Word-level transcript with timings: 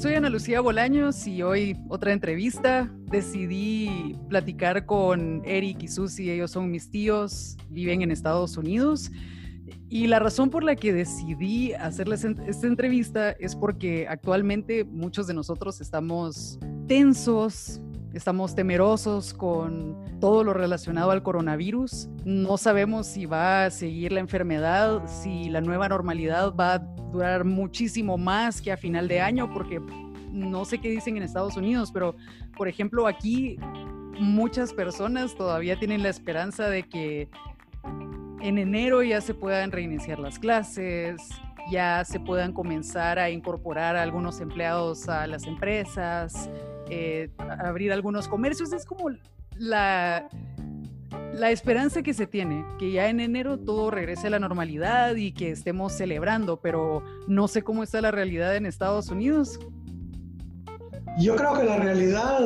Soy 0.00 0.14
Ana 0.14 0.30
Lucía 0.30 0.60
Bolaños 0.60 1.26
y 1.26 1.42
hoy 1.42 1.76
otra 1.88 2.12
entrevista. 2.12 2.88
Decidí 3.10 4.16
platicar 4.28 4.86
con 4.86 5.42
Eric 5.44 5.82
y 5.82 5.88
Susi, 5.88 6.30
ellos 6.30 6.52
son 6.52 6.70
mis 6.70 6.88
tíos, 6.88 7.56
viven 7.68 8.02
en 8.02 8.12
Estados 8.12 8.56
Unidos. 8.56 9.10
Y 9.88 10.06
la 10.06 10.20
razón 10.20 10.50
por 10.50 10.62
la 10.62 10.76
que 10.76 10.92
decidí 10.92 11.72
hacerles 11.72 12.24
esta 12.24 12.68
entrevista 12.68 13.32
es 13.32 13.56
porque 13.56 14.06
actualmente 14.08 14.84
muchos 14.84 15.26
de 15.26 15.34
nosotros 15.34 15.80
estamos 15.80 16.60
tensos, 16.86 17.80
estamos 18.18 18.56
temerosos 18.56 19.32
con 19.32 19.96
todo 20.20 20.42
lo 20.42 20.52
relacionado 20.52 21.12
al 21.12 21.22
coronavirus. 21.22 22.08
No 22.24 22.56
sabemos 22.56 23.06
si 23.06 23.26
va 23.26 23.66
a 23.66 23.70
seguir 23.70 24.10
la 24.10 24.18
enfermedad, 24.18 25.02
si 25.06 25.48
la 25.48 25.60
nueva 25.60 25.88
normalidad 25.88 26.52
va 26.52 26.74
a 26.74 26.78
durar 26.78 27.44
muchísimo 27.44 28.18
más 28.18 28.60
que 28.60 28.72
a 28.72 28.76
final 28.76 29.06
de 29.06 29.20
año, 29.20 29.48
porque 29.52 29.80
no 30.32 30.64
sé 30.64 30.78
qué 30.78 30.90
dicen 30.90 31.16
en 31.16 31.22
Estados 31.22 31.56
Unidos, 31.56 31.92
pero 31.92 32.16
por 32.56 32.66
ejemplo 32.66 33.06
aquí 33.06 33.56
muchas 34.18 34.72
personas 34.72 35.36
todavía 35.36 35.78
tienen 35.78 36.02
la 36.02 36.08
esperanza 36.08 36.68
de 36.68 36.82
que 36.82 37.28
en 38.40 38.58
enero 38.58 39.04
ya 39.04 39.20
se 39.20 39.32
puedan 39.32 39.70
reiniciar 39.70 40.18
las 40.18 40.40
clases, 40.40 41.22
ya 41.70 42.04
se 42.04 42.18
puedan 42.18 42.52
comenzar 42.52 43.20
a 43.20 43.30
incorporar 43.30 43.94
algunos 43.94 44.40
empleados 44.40 45.08
a 45.08 45.28
las 45.28 45.44
empresas, 45.44 46.50
eh, 46.90 47.30
abrir 47.38 47.92
algunos 47.92 48.28
comercios. 48.28 48.72
Es 48.72 48.84
como 48.84 49.10
la, 49.56 50.28
la 51.32 51.50
esperanza 51.50 52.02
que 52.02 52.14
se 52.14 52.26
tiene, 52.26 52.64
que 52.78 52.92
ya 52.92 53.08
en 53.08 53.20
enero 53.20 53.58
todo 53.58 53.90
regrese 53.90 54.26
a 54.26 54.30
la 54.30 54.38
normalidad 54.38 55.16
y 55.16 55.32
que 55.32 55.50
estemos 55.50 55.92
celebrando, 55.92 56.60
pero 56.60 57.02
no 57.26 57.48
sé 57.48 57.62
cómo 57.62 57.82
está 57.82 58.00
la 58.00 58.10
realidad 58.10 58.56
en 58.56 58.66
Estados 58.66 59.10
Unidos. 59.10 59.58
Yo 61.18 61.34
creo 61.36 61.54
que 61.54 61.64
la 61.64 61.78
realidad 61.78 62.40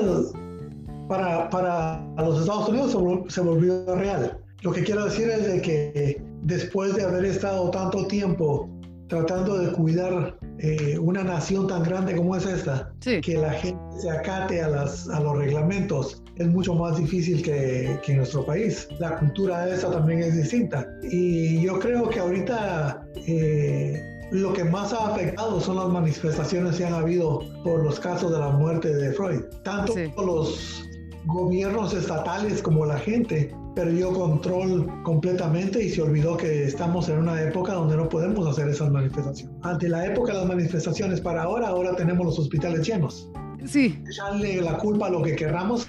para, 1.08 1.50
para 1.50 2.00
los 2.16 2.40
Estados 2.40 2.68
Unidos 2.68 2.96
se 3.28 3.40
volvió 3.40 3.94
real. 3.94 4.38
Lo 4.62 4.72
que 4.72 4.82
quiero 4.82 5.04
decir 5.04 5.28
es 5.28 5.46
de 5.46 5.60
que 5.60 6.22
después 6.42 6.94
de 6.94 7.04
haber 7.04 7.24
estado 7.24 7.70
tanto 7.70 8.06
tiempo 8.06 8.70
tratando 9.08 9.58
de 9.58 9.72
cuidar 9.72 10.38
eh, 10.62 10.96
una 10.96 11.24
nación 11.24 11.66
tan 11.66 11.82
grande 11.82 12.14
como 12.14 12.36
es 12.36 12.46
esta, 12.46 12.92
que 13.00 13.36
la 13.36 13.50
gente 13.50 13.82
se 14.00 14.08
acate 14.08 14.62
a, 14.62 14.68
las, 14.68 15.08
a 15.08 15.18
los 15.18 15.36
reglamentos, 15.36 16.22
es 16.36 16.46
mucho 16.46 16.74
más 16.74 16.98
difícil 16.98 17.42
que, 17.42 17.98
que 18.04 18.12
en 18.12 18.18
nuestro 18.18 18.46
país. 18.46 18.86
La 19.00 19.18
cultura 19.18 19.66
de 19.66 19.74
esa 19.74 19.90
también 19.90 20.20
es 20.20 20.36
distinta. 20.36 20.86
Y 21.02 21.62
yo 21.62 21.80
creo 21.80 22.08
que 22.08 22.20
ahorita 22.20 23.04
eh, 23.26 24.00
lo 24.30 24.52
que 24.52 24.62
más 24.62 24.92
ha 24.92 25.08
afectado 25.08 25.60
son 25.60 25.76
las 25.76 25.88
manifestaciones 25.88 26.76
que 26.76 26.86
han 26.86 26.94
habido 26.94 27.40
por 27.64 27.82
los 27.82 27.98
casos 27.98 28.30
de 28.30 28.38
la 28.38 28.50
muerte 28.50 28.94
de 28.94 29.12
Freud. 29.12 29.42
Tanto 29.64 29.94
los 30.16 30.88
gobiernos 31.26 31.92
estatales 31.92 32.62
como 32.62 32.86
la 32.86 32.98
gente 32.98 33.52
perdió 33.74 34.12
control 34.12 34.86
completamente 35.02 35.82
y 35.82 35.88
se 35.88 36.02
olvidó 36.02 36.36
que 36.36 36.64
estamos 36.64 37.08
en 37.08 37.18
una 37.18 37.40
época 37.42 37.74
donde 37.74 37.96
no 37.96 38.08
podemos 38.08 38.46
hacer 38.46 38.68
esas 38.68 38.90
manifestaciones. 38.90 39.56
Ante 39.62 39.88
la 39.88 40.06
época 40.06 40.32
de 40.32 40.38
las 40.38 40.48
manifestaciones 40.48 41.20
para 41.20 41.42
ahora, 41.42 41.68
ahora 41.68 41.94
tenemos 41.96 42.24
los 42.26 42.38
hospitales 42.38 42.86
llenos. 42.86 43.28
Sí. 43.64 44.02
Echarle 44.08 44.60
la 44.60 44.76
culpa 44.78 45.06
a 45.06 45.10
lo 45.10 45.22
que 45.22 45.36
querramos, 45.36 45.88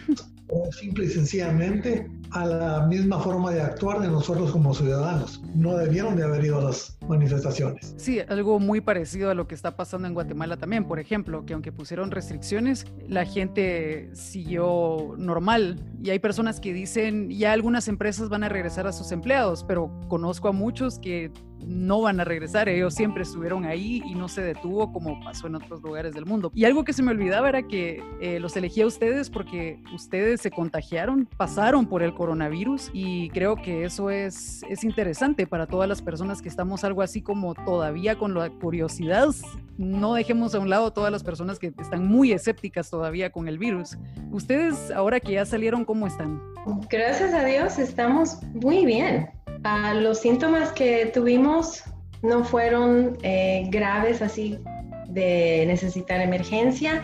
simple 0.79 1.05
y 1.05 1.09
sencillamente 1.09 2.09
a 2.31 2.45
la 2.45 2.87
misma 2.87 3.19
forma 3.19 3.51
de 3.51 3.61
actuar 3.61 4.01
de 4.01 4.07
nosotros 4.07 4.51
como 4.51 4.73
ciudadanos. 4.73 5.41
No 5.55 5.77
debieron 5.77 6.15
de 6.15 6.23
haber 6.23 6.45
ido 6.45 6.59
a 6.59 6.63
las 6.63 6.97
manifestaciones. 7.07 7.93
Sí, 7.97 8.19
algo 8.19 8.59
muy 8.59 8.81
parecido 8.81 9.29
a 9.29 9.33
lo 9.33 9.47
que 9.47 9.55
está 9.55 9.75
pasando 9.75 10.07
en 10.07 10.13
Guatemala 10.13 10.57
también, 10.57 10.85
por 10.85 10.99
ejemplo, 10.99 11.45
que 11.45 11.53
aunque 11.53 11.71
pusieron 11.71 12.11
restricciones, 12.11 12.85
la 13.07 13.25
gente 13.25 14.09
siguió 14.13 15.15
normal 15.17 15.83
y 16.01 16.09
hay 16.09 16.19
personas 16.19 16.59
que 16.59 16.73
dicen 16.73 17.29
ya 17.29 17.53
algunas 17.53 17.87
empresas 17.87 18.29
van 18.29 18.43
a 18.43 18.49
regresar 18.49 18.87
a 18.87 18.91
sus 18.91 19.11
empleados, 19.11 19.63
pero 19.63 19.91
conozco 20.07 20.47
a 20.47 20.51
muchos 20.51 20.99
que 20.99 21.31
no 21.65 22.01
van 22.01 22.19
a 22.19 22.23
regresar, 22.23 22.69
ellos 22.69 22.93
siempre 22.93 23.23
estuvieron 23.23 23.65
ahí 23.65 24.01
y 24.05 24.15
no 24.15 24.27
se 24.27 24.41
detuvo 24.41 24.91
como 24.91 25.19
pasó 25.23 25.47
en 25.47 25.55
otros 25.55 25.81
lugares 25.81 26.13
del 26.13 26.25
mundo. 26.25 26.51
Y 26.53 26.65
algo 26.65 26.83
que 26.83 26.93
se 26.93 27.03
me 27.03 27.11
olvidaba 27.11 27.49
era 27.49 27.63
que 27.63 28.03
eh, 28.21 28.39
los 28.39 28.55
elegí 28.55 28.81
a 28.81 28.87
ustedes 28.87 29.29
porque 29.29 29.81
ustedes 29.93 30.41
se 30.41 30.51
contagiaron, 30.51 31.27
pasaron 31.37 31.87
por 31.87 32.03
el 32.03 32.13
coronavirus 32.13 32.89
y 32.93 33.29
creo 33.29 33.55
que 33.55 33.85
eso 33.85 34.09
es, 34.09 34.63
es 34.69 34.83
interesante 34.83 35.47
para 35.47 35.67
todas 35.67 35.87
las 35.87 36.01
personas 36.01 36.41
que 36.41 36.49
estamos 36.49 36.83
algo 36.93 37.01
así 37.01 37.23
como 37.23 37.55
todavía 37.55 38.15
con 38.15 38.35
la 38.35 38.51
curiosidad. 38.51 39.29
No 39.79 40.13
dejemos 40.13 40.53
a 40.53 40.59
un 40.59 40.69
lado 40.69 40.93
todas 40.93 41.11
las 41.11 41.23
personas 41.23 41.57
que 41.57 41.73
están 41.81 42.05
muy 42.05 42.31
escépticas 42.31 42.91
todavía 42.91 43.31
con 43.31 43.47
el 43.47 43.57
virus. 43.57 43.97
Ustedes 44.31 44.91
ahora 44.91 45.19
que 45.19 45.33
ya 45.33 45.43
salieron, 45.43 45.85
¿cómo 45.85 46.05
están? 46.05 46.39
Gracias 46.91 47.33
a 47.33 47.43
Dios 47.45 47.79
estamos 47.79 48.43
muy 48.53 48.85
bien. 48.85 49.27
Ah, 49.63 49.95
los 49.95 50.19
síntomas 50.19 50.71
que 50.73 51.07
tuvimos 51.07 51.83
no 52.21 52.43
fueron 52.43 53.17
eh, 53.23 53.67
graves 53.71 54.21
así 54.21 54.59
de 55.09 55.63
necesitar 55.65 56.21
emergencia, 56.21 57.01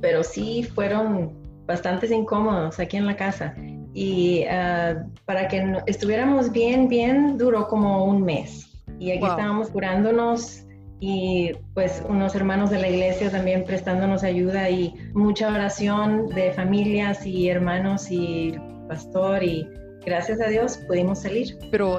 pero 0.00 0.22
sí 0.22 0.62
fueron 0.62 1.32
bastante 1.66 2.06
incómodos 2.14 2.78
aquí 2.78 2.98
en 2.98 3.06
la 3.06 3.16
casa. 3.16 3.52
Y 3.94 4.44
ah, 4.44 5.04
para 5.24 5.48
que 5.48 5.82
estuviéramos 5.86 6.52
bien, 6.52 6.86
bien, 6.86 7.36
duró 7.36 7.66
como 7.66 8.04
un 8.04 8.22
mes. 8.22 8.73
Y 9.04 9.12
aquí 9.12 9.26
estábamos 9.26 9.68
curándonos 9.68 10.64
y 10.98 11.52
pues 11.74 12.02
unos 12.08 12.34
hermanos 12.34 12.70
de 12.70 12.78
la 12.78 12.88
iglesia 12.88 13.30
también 13.30 13.64
prestándonos 13.64 14.22
ayuda 14.22 14.70
y 14.70 14.94
mucha 15.12 15.52
oración 15.52 16.28
de 16.28 16.52
familias 16.52 17.26
y 17.26 17.50
hermanos 17.50 18.10
y 18.10 18.54
pastor 18.88 19.42
y 19.42 19.68
gracias 20.06 20.40
a 20.40 20.48
Dios 20.48 20.78
pudimos 20.86 21.20
salir. 21.20 21.58
Pero 21.70 21.98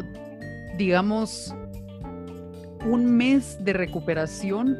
digamos, 0.79 1.53
un 2.83 3.05
mes 3.15 3.63
de 3.63 3.73
recuperación 3.73 4.75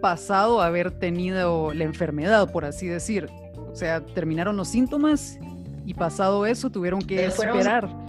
pasado 0.00 0.62
haber 0.62 0.90
tenido 0.90 1.74
la 1.74 1.84
enfermedad, 1.84 2.50
por 2.50 2.64
así 2.64 2.86
decir. 2.86 3.28
O 3.70 3.76
sea, 3.76 4.00
terminaron 4.00 4.56
los 4.56 4.68
síntomas 4.68 5.38
y 5.84 5.92
pasado 5.92 6.46
eso 6.46 6.70
tuvieron 6.70 7.02
que 7.02 7.26
esperar. 7.26 8.07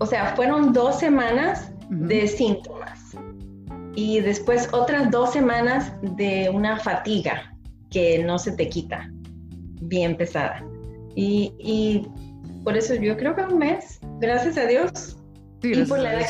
O 0.00 0.06
sea, 0.06 0.34
fueron 0.34 0.72
dos 0.72 0.98
semanas 0.98 1.70
de 1.90 2.26
síntomas 2.26 3.16
y 3.94 4.20
después 4.20 4.68
otras 4.72 5.10
dos 5.10 5.32
semanas 5.32 5.92
de 6.16 6.50
una 6.52 6.78
fatiga 6.78 7.54
que 7.90 8.24
no 8.24 8.38
se 8.38 8.52
te 8.52 8.68
quita, 8.68 9.10
bien 9.82 10.16
pesada. 10.16 10.64
Y, 11.14 11.52
y 11.58 12.08
por 12.64 12.78
eso 12.78 12.94
yo 12.94 13.14
creo 13.16 13.36
que 13.36 13.42
un 13.42 13.58
mes, 13.58 14.00
gracias 14.20 14.56
a 14.56 14.66
Dios. 14.66 15.18
y 15.62 15.82
por 15.84 15.98
la 15.98 16.14
edad 16.14 16.26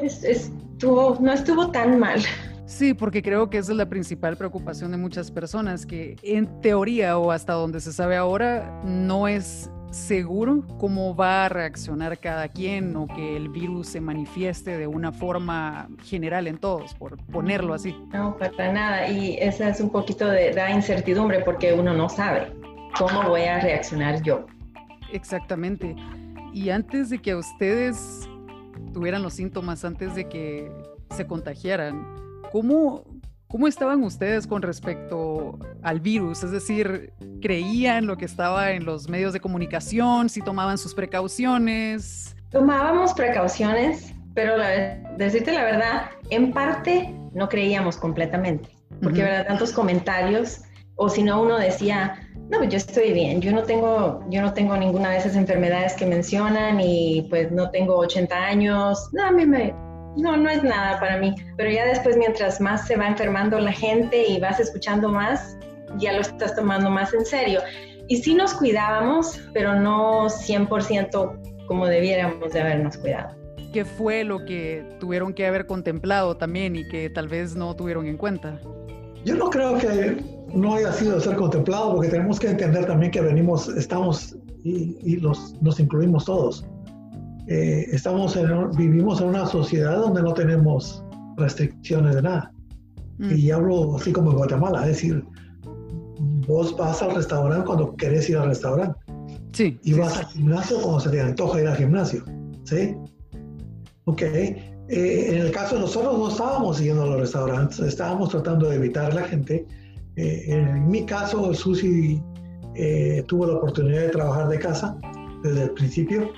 que 0.00 0.06
estuvo, 0.06 1.18
no 1.20 1.32
estuvo 1.32 1.70
tan 1.70 1.98
mal. 1.98 2.20
Sí, 2.64 2.94
porque 2.94 3.22
creo 3.22 3.50
que 3.50 3.58
esa 3.58 3.72
es 3.72 3.76
la 3.76 3.90
principal 3.90 4.38
preocupación 4.38 4.92
de 4.92 4.96
muchas 4.96 5.30
personas, 5.30 5.84
que 5.84 6.16
en 6.22 6.62
teoría 6.62 7.18
o 7.18 7.30
hasta 7.30 7.52
donde 7.52 7.80
se 7.80 7.92
sabe 7.92 8.16
ahora 8.16 8.80
no 8.84 9.28
es 9.28 9.68
seguro 9.92 10.64
cómo 10.78 11.14
va 11.14 11.44
a 11.44 11.48
reaccionar 11.50 12.18
cada 12.18 12.48
quien 12.48 12.96
o 12.96 13.06
que 13.06 13.36
el 13.36 13.50
virus 13.50 13.88
se 13.88 14.00
manifieste 14.00 14.78
de 14.78 14.86
una 14.86 15.12
forma 15.12 15.88
general 16.02 16.46
en 16.46 16.56
todos, 16.58 16.94
por 16.94 17.18
ponerlo 17.26 17.74
así. 17.74 17.94
No, 18.12 18.36
para 18.38 18.72
nada. 18.72 19.08
Y 19.08 19.36
esa 19.38 19.68
es 19.68 19.80
un 19.80 19.90
poquito 19.90 20.26
de, 20.26 20.52
de 20.52 20.70
incertidumbre 20.70 21.40
porque 21.40 21.72
uno 21.74 21.92
no 21.92 22.08
sabe 22.08 22.52
cómo 22.98 23.22
voy 23.28 23.42
a 23.42 23.60
reaccionar 23.60 24.22
yo. 24.22 24.46
Exactamente. 25.12 25.94
Y 26.54 26.70
antes 26.70 27.10
de 27.10 27.18
que 27.18 27.34
ustedes 27.34 28.28
tuvieran 28.94 29.22
los 29.22 29.34
síntomas, 29.34 29.84
antes 29.84 30.14
de 30.14 30.28
que 30.28 30.72
se 31.10 31.26
contagiaran, 31.26 32.02
¿cómo, 32.50 33.04
¿cómo 33.52 33.68
estaban 33.68 34.02
ustedes 34.02 34.46
con 34.46 34.62
respecto 34.62 35.58
al 35.82 36.00
virus? 36.00 36.42
Es 36.42 36.50
decir, 36.50 37.12
¿creían 37.42 38.06
lo 38.06 38.16
que 38.16 38.24
estaba 38.24 38.70
en 38.70 38.86
los 38.86 39.10
medios 39.10 39.34
de 39.34 39.40
comunicación? 39.40 40.30
¿Si 40.30 40.40
tomaban 40.40 40.78
sus 40.78 40.94
precauciones? 40.94 42.34
Tomábamos 42.50 43.12
precauciones, 43.12 44.14
pero 44.34 44.54
decirte 45.18 45.52
la 45.52 45.64
verdad, 45.64 46.10
en 46.30 46.54
parte 46.54 47.14
no 47.34 47.46
creíamos 47.50 47.98
completamente, 47.98 48.70
porque 49.02 49.22
uh 49.22 49.46
tantos 49.46 49.72
comentarios, 49.72 50.62
o 50.96 51.10
si 51.10 51.22
no 51.22 51.42
uno 51.42 51.58
decía, 51.58 52.26
no, 52.48 52.58
pues 52.58 52.70
yo 52.70 52.76
estoy 52.78 53.12
bien. 53.12 53.40
Yo 53.40 53.52
no 53.52 53.64
tengo, 53.64 54.24
yo 54.30 54.40
no 54.40 54.52
tengo 54.52 54.76
ninguna 54.76 55.10
de 55.10 55.18
esas 55.18 55.36
enfermedades 55.36 55.94
que 55.94 56.06
mencionan 56.06 56.80
y 56.80 57.26
pues 57.28 57.50
no 57.50 57.70
tengo 57.70 57.96
80 57.96 58.34
años. 58.34 59.08
No, 59.12 59.24
a 59.24 59.30
mí 59.30 59.46
me, 59.46 59.74
no, 60.16 60.36
no 60.36 60.48
es 60.50 60.62
nada 60.62 60.98
para 61.00 61.18
mí. 61.18 61.34
Pero 61.56 61.70
ya 61.70 61.86
después, 61.86 62.16
mientras 62.16 62.60
más 62.60 62.86
se 62.86 62.96
va 62.96 63.08
enfermando 63.08 63.58
la 63.58 63.72
gente 63.72 64.26
y 64.26 64.40
vas 64.40 64.60
escuchando 64.60 65.08
más, 65.08 65.56
ya 65.98 66.12
lo 66.12 66.20
estás 66.20 66.54
tomando 66.54 66.90
más 66.90 67.12
en 67.14 67.24
serio. 67.24 67.60
Y 68.08 68.16
sí 68.16 68.34
nos 68.34 68.54
cuidábamos, 68.54 69.40
pero 69.54 69.74
no 69.74 70.26
100% 70.26 71.66
como 71.66 71.86
debiéramos 71.86 72.52
de 72.52 72.60
habernos 72.60 72.96
cuidado. 72.96 73.34
¿Qué 73.72 73.84
fue 73.84 74.24
lo 74.24 74.44
que 74.44 74.84
tuvieron 75.00 75.32
que 75.32 75.46
haber 75.46 75.66
contemplado 75.66 76.36
también 76.36 76.76
y 76.76 76.86
que 76.88 77.08
tal 77.08 77.28
vez 77.28 77.56
no 77.56 77.74
tuvieron 77.74 78.06
en 78.06 78.18
cuenta? 78.18 78.60
Yo 79.24 79.36
no 79.36 79.48
creo 79.48 79.78
que 79.78 80.22
no 80.52 80.74
haya 80.74 80.92
sido 80.92 81.18
ser 81.20 81.36
contemplado, 81.36 81.94
porque 81.94 82.10
tenemos 82.10 82.38
que 82.38 82.50
entender 82.50 82.84
también 82.86 83.10
que 83.10 83.20
venimos, 83.20 83.68
estamos 83.68 84.36
y, 84.64 85.16
los, 85.16 85.54
nos 85.62 85.80
incluimos 85.80 86.24
todos. 86.24 86.64
Eh, 87.52 87.86
estamos 87.92 88.34
en, 88.34 88.70
vivimos 88.78 89.20
en 89.20 89.28
una 89.28 89.46
sociedad 89.46 89.98
donde 89.98 90.22
no 90.22 90.32
tenemos 90.32 91.04
restricciones 91.36 92.14
de 92.14 92.22
nada. 92.22 92.50
Mm. 93.18 93.34
Y 93.34 93.50
hablo 93.50 93.96
así 93.96 94.10
como 94.10 94.30
en 94.30 94.38
Guatemala, 94.38 94.80
es 94.82 94.86
decir, 94.88 95.22
vos 96.48 96.74
vas 96.78 97.02
al 97.02 97.14
restaurante 97.14 97.66
cuando 97.66 97.94
querés 97.96 98.30
ir 98.30 98.38
al 98.38 98.48
restaurante. 98.48 98.98
Sí. 99.52 99.78
Y 99.82 99.92
vas 99.92 100.16
al 100.16 100.26
gimnasio 100.28 100.80
cuando 100.80 101.00
se 101.00 101.10
te 101.10 101.20
antoja 101.20 101.60
ir 101.60 101.68
al 101.68 101.76
gimnasio. 101.76 102.24
¿Sí? 102.64 102.96
Ok. 104.04 104.22
Eh, 104.22 104.56
en 104.88 105.36
el 105.36 105.50
caso 105.50 105.74
de 105.74 105.82
nosotros 105.82 106.18
no 106.18 106.28
estábamos 106.28 106.80
yendo 106.80 107.02
a 107.02 107.06
los 107.06 107.20
restaurantes, 107.20 107.78
estábamos 107.80 108.30
tratando 108.30 108.70
de 108.70 108.76
evitar 108.76 109.12
a 109.12 109.14
la 109.14 109.24
gente. 109.24 109.66
Eh, 110.16 110.44
en 110.46 110.88
mi 110.88 111.04
caso, 111.04 111.52
Susi 111.52 112.22
eh, 112.76 113.22
tuvo 113.28 113.46
la 113.46 113.54
oportunidad 113.56 114.00
de 114.00 114.08
trabajar 114.08 114.48
de 114.48 114.58
casa 114.58 114.96
desde 115.42 115.64
el 115.64 115.70
principio. 115.72 116.30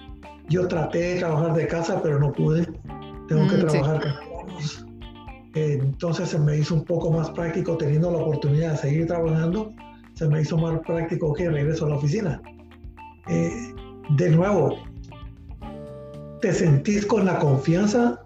Yo 0.48 0.68
traté 0.68 0.98
de 0.98 1.18
trabajar 1.20 1.54
de 1.54 1.66
casa, 1.66 2.00
pero 2.02 2.18
no 2.18 2.32
pude. 2.32 2.66
Tengo 3.28 3.48
que 3.48 3.56
mm, 3.56 3.66
trabajar 3.66 4.00
con 4.00 4.34
entonces 5.54 6.30
se 6.30 6.38
me 6.38 6.58
hizo 6.58 6.74
un 6.74 6.84
poco 6.84 7.12
más 7.12 7.30
práctico 7.30 7.76
teniendo 7.76 8.10
la 8.10 8.18
oportunidad 8.18 8.72
de 8.72 8.76
seguir 8.78 9.06
trabajando, 9.06 9.72
se 10.14 10.28
me 10.28 10.40
hizo 10.40 10.58
más 10.58 10.80
práctico 10.80 11.32
que 11.32 11.48
regreso 11.48 11.86
a 11.86 11.90
la 11.90 11.96
oficina. 11.96 12.42
Eh, 13.28 13.72
de 14.16 14.30
nuevo, 14.30 14.76
te 16.40 16.52
sentís 16.52 17.06
con 17.06 17.24
la 17.24 17.38
confianza 17.38 18.20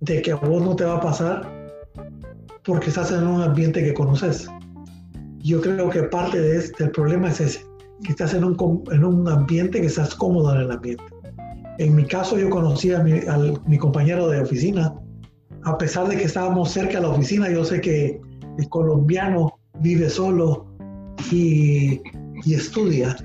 de 0.00 0.20
que 0.20 0.32
a 0.32 0.36
vos 0.36 0.62
no 0.62 0.74
te 0.74 0.84
va 0.84 0.96
a 0.96 1.00
pasar 1.00 1.72
porque 2.64 2.88
estás 2.88 3.12
en 3.12 3.26
un 3.26 3.40
ambiente 3.40 3.82
que 3.82 3.94
conoces. 3.94 4.48
Yo 5.38 5.60
creo 5.60 5.88
que 5.88 6.02
parte 6.02 6.40
de 6.40 6.58
este, 6.58 6.84
del 6.84 6.92
problema 6.92 7.28
es 7.28 7.40
ese, 7.40 7.64
que 8.02 8.10
estás 8.10 8.34
en 8.34 8.44
un, 8.44 8.84
en 8.90 9.04
un 9.04 9.28
ambiente 9.28 9.80
que 9.80 9.86
estás 9.86 10.14
cómodo 10.14 10.54
en 10.54 10.62
el 10.62 10.70
ambiente. 10.72 11.04
En 11.78 11.94
mi 11.94 12.04
caso, 12.04 12.38
yo 12.38 12.50
conocí 12.50 12.92
a 12.92 13.02
mi, 13.02 13.12
a 13.26 13.38
mi 13.66 13.78
compañero 13.78 14.28
de 14.28 14.40
oficina, 14.40 14.94
a 15.64 15.78
pesar 15.78 16.08
de 16.08 16.16
que 16.16 16.24
estábamos 16.24 16.70
cerca 16.70 16.94
de 16.94 17.02
la 17.02 17.10
oficina, 17.10 17.50
yo 17.50 17.64
sé 17.64 17.80
que 17.80 18.20
el 18.58 18.68
colombiano 18.68 19.58
vive 19.80 20.10
solo 20.10 20.66
y, 21.30 22.00
y 22.44 22.54
estudia 22.54 23.16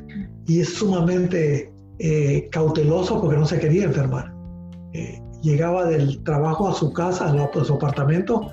y 0.46 0.60
es 0.60 0.74
sumamente 0.74 1.72
eh, 2.00 2.48
cauteloso 2.52 3.22
porque 3.22 3.38
no 3.38 3.46
se 3.46 3.60
quería 3.60 3.86
enfermar. 3.86 4.34
Eh, 4.94 5.22
llegaba 5.42 5.86
del 5.86 6.22
trabajo 6.24 6.68
a 6.68 6.74
su 6.74 6.92
casa, 6.94 7.26
a 7.26 7.64
su 7.66 7.74
apartamento, 7.74 8.52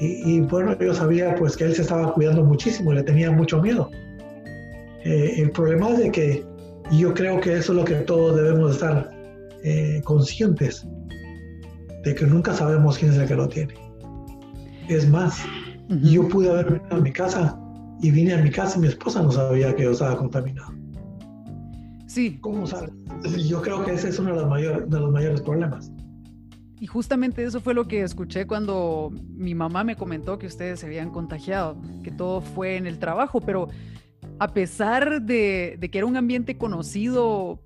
y, 0.00 0.40
bueno, 0.40 0.76
yo 0.80 0.94
sabía 0.94 1.34
pues 1.36 1.56
que 1.56 1.64
él 1.64 1.76
se 1.76 1.82
estaba 1.82 2.12
cuidando 2.12 2.42
muchísimo, 2.42 2.92
le 2.92 3.04
tenía 3.04 3.30
mucho 3.30 3.62
miedo. 3.62 3.88
Eh, 5.04 5.34
el 5.36 5.50
problema 5.52 5.90
es 5.90 5.98
de 5.98 6.10
que 6.10 6.44
yo 6.90 7.14
creo 7.14 7.40
que 7.40 7.52
eso 7.52 7.72
es 7.72 7.78
lo 7.78 7.84
que 7.84 7.94
todos 7.96 8.34
debemos 8.34 8.72
estar 8.72 9.10
conscientes, 10.04 10.86
de 12.04 12.14
que 12.14 12.26
nunca 12.26 12.54
sabemos 12.54 12.98
quién 12.98 13.12
es 13.12 13.18
el 13.18 13.28
que 13.28 13.34
lo 13.34 13.48
tiene. 13.48 13.74
Es 14.88 15.08
más, 15.08 15.38
yo 15.88 16.28
pude 16.28 16.50
haber 16.50 16.72
venido 16.72 16.96
a 16.96 17.00
mi 17.00 17.12
casa 17.12 17.58
y 18.00 18.10
vine 18.10 18.34
a 18.34 18.38
mi 18.38 18.50
casa 18.50 18.78
y 18.78 18.82
mi 18.82 18.88
esposa 18.88 19.22
no 19.22 19.30
sabía 19.30 19.74
que 19.74 19.84
yo 19.84 19.92
estaba 19.92 20.16
contaminado. 20.16 20.72
Sí. 22.06 22.38
¿Cómo 22.40 22.66
sabes? 22.66 22.90
Yo 23.48 23.62
creo 23.62 23.84
que 23.84 23.92
ese 23.92 24.08
es 24.08 24.18
uno 24.18 24.30
de 24.30 24.40
los, 24.40 24.48
mayores, 24.48 24.90
de 24.90 25.00
los 25.00 25.10
mayores 25.10 25.40
problemas. 25.40 25.90
Y 26.80 26.86
justamente 26.86 27.44
eso 27.44 27.60
fue 27.60 27.74
lo 27.74 27.86
que 27.86 28.02
escuché 28.02 28.46
cuando 28.46 29.12
mi 29.28 29.54
mamá 29.54 29.84
me 29.84 29.94
comentó 29.94 30.38
que 30.38 30.46
ustedes 30.46 30.80
se 30.80 30.86
habían 30.86 31.10
contagiado, 31.10 31.80
que 32.02 32.10
todo 32.10 32.40
fue 32.40 32.76
en 32.76 32.88
el 32.88 32.98
trabajo, 32.98 33.40
pero 33.40 33.68
a 34.40 34.52
pesar 34.52 35.22
de, 35.22 35.76
de, 35.78 35.90
que 35.90 35.98
era 35.98 36.06
un 36.06 36.16
ambiente 36.16 36.58
conocido, 36.58 37.60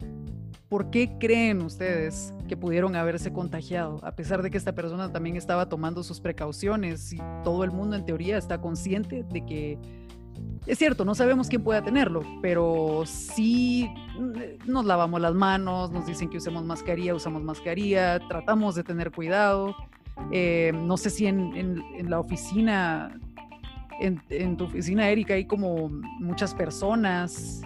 ¿por 0.68 0.90
qué 0.90 1.16
creen 1.18 1.62
ustedes 1.62 2.34
que 2.48 2.56
pudieron 2.56 2.96
haberse 2.96 3.32
contagiado? 3.32 4.00
A 4.04 4.12
pesar 4.12 4.42
de 4.42 4.50
que 4.50 4.58
esta 4.58 4.74
persona 4.74 5.12
también 5.12 5.36
estaba 5.36 5.68
tomando 5.68 6.02
sus 6.02 6.20
precauciones 6.20 7.12
y 7.12 7.18
todo 7.44 7.64
el 7.64 7.70
mundo 7.70 7.96
en 7.96 8.04
teoría 8.04 8.38
está 8.38 8.60
consciente 8.60 9.24
de 9.24 9.44
que 9.44 9.78
es 10.66 10.78
cierto, 10.78 11.04
no 11.04 11.14
sabemos 11.14 11.48
quién 11.48 11.62
pueda 11.62 11.82
tenerlo, 11.82 12.22
pero 12.42 13.04
sí 13.06 13.88
mm, 14.18 14.70
nos 14.70 14.84
lavamos 14.84 15.20
las 15.20 15.34
manos, 15.34 15.92
nos 15.92 16.06
dicen 16.06 16.28
que 16.28 16.38
usemos 16.38 16.64
mascarilla, 16.64 17.14
usamos 17.14 17.42
mascarilla, 17.42 18.18
tratamos 18.28 18.74
de 18.74 18.82
tener 18.82 19.12
cuidado. 19.12 19.76
Eh, 20.32 20.72
no 20.74 20.96
sé 20.96 21.10
si 21.10 21.26
en, 21.26 22.10
la 22.10 22.18
oficina, 22.18 23.16
en, 24.00 24.20
en, 24.30 24.56
tu 24.56 24.64
oficina, 24.64 25.08
Erika, 25.08 25.34
hay 25.34 25.46
como 25.46 25.88
muchas 26.18 26.54
personas. 26.54 27.62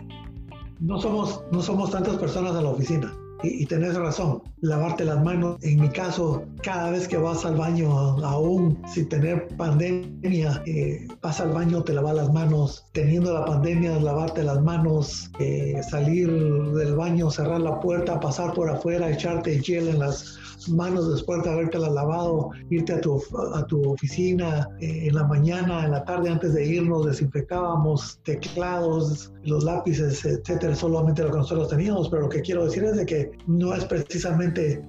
No 0.81 1.00
somos, 1.00 1.43
no 1.53 1.62
somos 1.62 1.91
tantas 1.91 2.17
personas 2.17 2.56
en 2.56 2.65
la 2.65 2.71
oficina. 2.71 3.15
Y, 3.43 3.65
tenés 3.67 3.94
razón, 3.97 4.43
lavarte 4.61 5.05
las 5.05 5.23
manos. 5.23 5.56
En 5.62 5.81
mi 5.81 5.88
caso, 5.88 6.43
cada 6.62 6.91
vez 6.91 7.09
que 7.09 7.17
vas 7.17 7.44
al 7.44 7.56
baño, 7.56 7.91
aún 8.25 8.82
sin 8.87 9.09
tener 9.09 9.49
pandemia, 9.56 10.62
eh, 10.67 11.06
vas 11.23 11.41
al 11.41 11.53
baño, 11.53 11.82
te 11.82 11.94
lavas 11.94 12.17
las 12.17 12.32
manos. 12.32 12.85
Teniendo 12.93 13.32
la 13.32 13.44
pandemia, 13.47 13.99
lavarte 13.99 14.43
las 14.43 14.61
manos, 14.62 15.31
eh, 15.38 15.81
salir 15.88 16.31
del 16.31 16.94
baño, 16.97 17.31
cerrar 17.31 17.61
la 17.61 17.81
puerta, 17.81 18.21
pasar 18.21 18.53
por 18.53 18.69
afuera, 18.69 19.11
echarte 19.11 19.59
gel 19.62 19.88
en 19.88 20.00
las 20.00 20.38
manos 20.69 21.11
después 21.11 21.43
de 21.43 21.51
haberte 21.51 21.79
las 21.79 21.93
lavado, 21.93 22.51
irte 22.71 22.93
a 22.93 23.01
tu, 23.01 23.23
a 23.55 23.67
tu 23.67 23.91
oficina 23.91 24.69
eh, 24.81 25.07
en 25.09 25.15
la 25.15 25.25
mañana, 25.25 25.85
en 25.85 25.93
la 25.93 26.05
tarde 26.05 26.31
antes 26.31 26.55
de 26.55 26.67
irnos, 26.67 27.07
desinfectábamos 27.07 28.21
teclados, 28.25 29.33
los 29.45 29.65
lápices, 29.65 30.25
etcétera, 30.25 30.75
solamente 30.75 31.23
lo 31.23 31.31
que 31.31 31.39
nosotros 31.39 31.69
teníamos, 31.69 32.09
pero 32.09 32.23
lo 32.23 32.29
que 32.29 32.43
quiero 32.43 32.65
decir 32.65 32.85
es 32.85 32.97
de 32.97 33.07
que 33.07 33.31
no 33.47 33.75
es 33.75 33.85
precisamente 33.85 34.83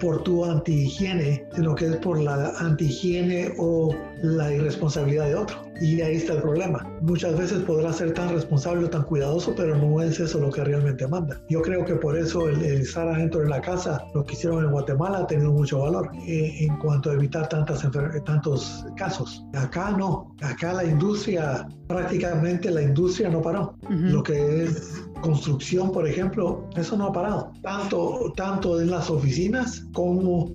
por 0.00 0.22
tu 0.22 0.44
antihigiene, 0.44 1.44
sino 1.54 1.74
que 1.74 1.86
es 1.86 1.96
por 1.96 2.20
la 2.20 2.50
antihigiene 2.58 3.54
o 3.58 3.94
la 4.22 4.52
irresponsabilidad 4.52 5.26
de 5.26 5.34
otro. 5.34 5.56
Y 5.80 6.00
ahí 6.00 6.16
está 6.16 6.34
el 6.34 6.42
problema. 6.42 6.84
Muchas 7.02 7.38
veces 7.38 7.62
podrás 7.62 7.96
ser 7.96 8.12
tan 8.12 8.30
responsable 8.30 8.86
o 8.86 8.90
tan 8.90 9.04
cuidadoso, 9.04 9.54
pero 9.56 9.76
no 9.76 10.02
es 10.02 10.18
eso 10.18 10.40
lo 10.40 10.50
que 10.50 10.64
realmente 10.64 11.06
manda. 11.06 11.40
Yo 11.48 11.62
creo 11.62 11.84
que 11.84 11.94
por 11.94 12.18
eso 12.18 12.48
el, 12.48 12.62
estar 12.62 13.08
adentro 13.08 13.40
de 13.40 13.48
la 13.48 13.60
casa, 13.60 14.04
lo 14.14 14.24
que 14.24 14.34
hicieron 14.34 14.64
en 14.64 14.72
Guatemala, 14.72 15.18
ha 15.18 15.26
tenido 15.26 15.52
mucho 15.52 15.80
valor 15.80 16.10
eh, 16.26 16.56
en 16.60 16.76
cuanto 16.78 17.10
a 17.10 17.14
evitar 17.14 17.48
tantas 17.48 17.86
tantos 18.24 18.84
casos. 18.96 19.44
Acá 19.54 19.92
no. 19.92 20.34
Acá 20.42 20.72
la 20.72 20.84
industria, 20.84 21.68
prácticamente 21.86 22.70
la 22.70 22.82
industria 22.82 23.28
no 23.28 23.40
paró. 23.40 23.74
Lo 23.88 24.22
que 24.22 24.64
es 24.64 25.00
construcción, 25.20 25.92
por 25.92 26.06
ejemplo, 26.06 26.68
eso 26.76 26.96
no 26.96 27.06
ha 27.06 27.12
parado. 27.12 27.52
Tanto, 27.62 28.32
tanto 28.36 28.80
en 28.80 28.90
las 28.90 29.10
oficinas 29.10 29.86
como 29.92 30.52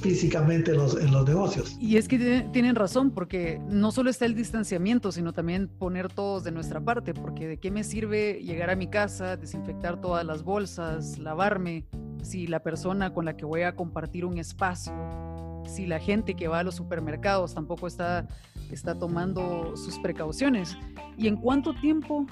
físicamente 0.00 0.72
en 0.72 0.78
los 0.78 1.26
negocios. 1.26 1.76
Y 1.80 1.96
es 1.96 2.08
que 2.08 2.48
tienen 2.52 2.74
razón, 2.74 3.10
porque 3.10 3.60
no 3.68 3.92
solo 3.92 4.10
está 4.10 4.26
el 4.26 4.34
distanciamiento, 4.34 5.12
sino 5.12 5.32
también 5.32 5.68
poner 5.68 6.12
todos 6.12 6.44
de 6.44 6.52
nuestra 6.52 6.80
parte, 6.80 7.14
porque 7.14 7.46
de 7.46 7.58
qué 7.58 7.70
me 7.70 7.84
sirve 7.84 8.40
llegar 8.42 8.70
a 8.70 8.76
mi 8.76 8.88
casa, 8.88 9.36
desinfectar 9.36 10.00
todas 10.00 10.24
las 10.24 10.42
bolsas, 10.42 11.18
lavarme, 11.18 11.84
si 12.22 12.46
la 12.46 12.62
persona 12.62 13.12
con 13.12 13.24
la 13.24 13.36
que 13.36 13.44
voy 13.44 13.62
a 13.62 13.74
compartir 13.74 14.24
un 14.24 14.38
espacio, 14.38 14.92
si 15.66 15.86
la 15.86 16.00
gente 16.00 16.34
que 16.34 16.48
va 16.48 16.60
a 16.60 16.62
los 16.62 16.74
supermercados 16.74 17.54
tampoco 17.54 17.86
está, 17.86 18.26
está 18.70 18.98
tomando 18.98 19.76
sus 19.76 19.98
precauciones. 19.98 20.76
¿Y 21.16 21.28
en 21.28 21.36
cuánto 21.36 21.74
tiempo 21.74 22.26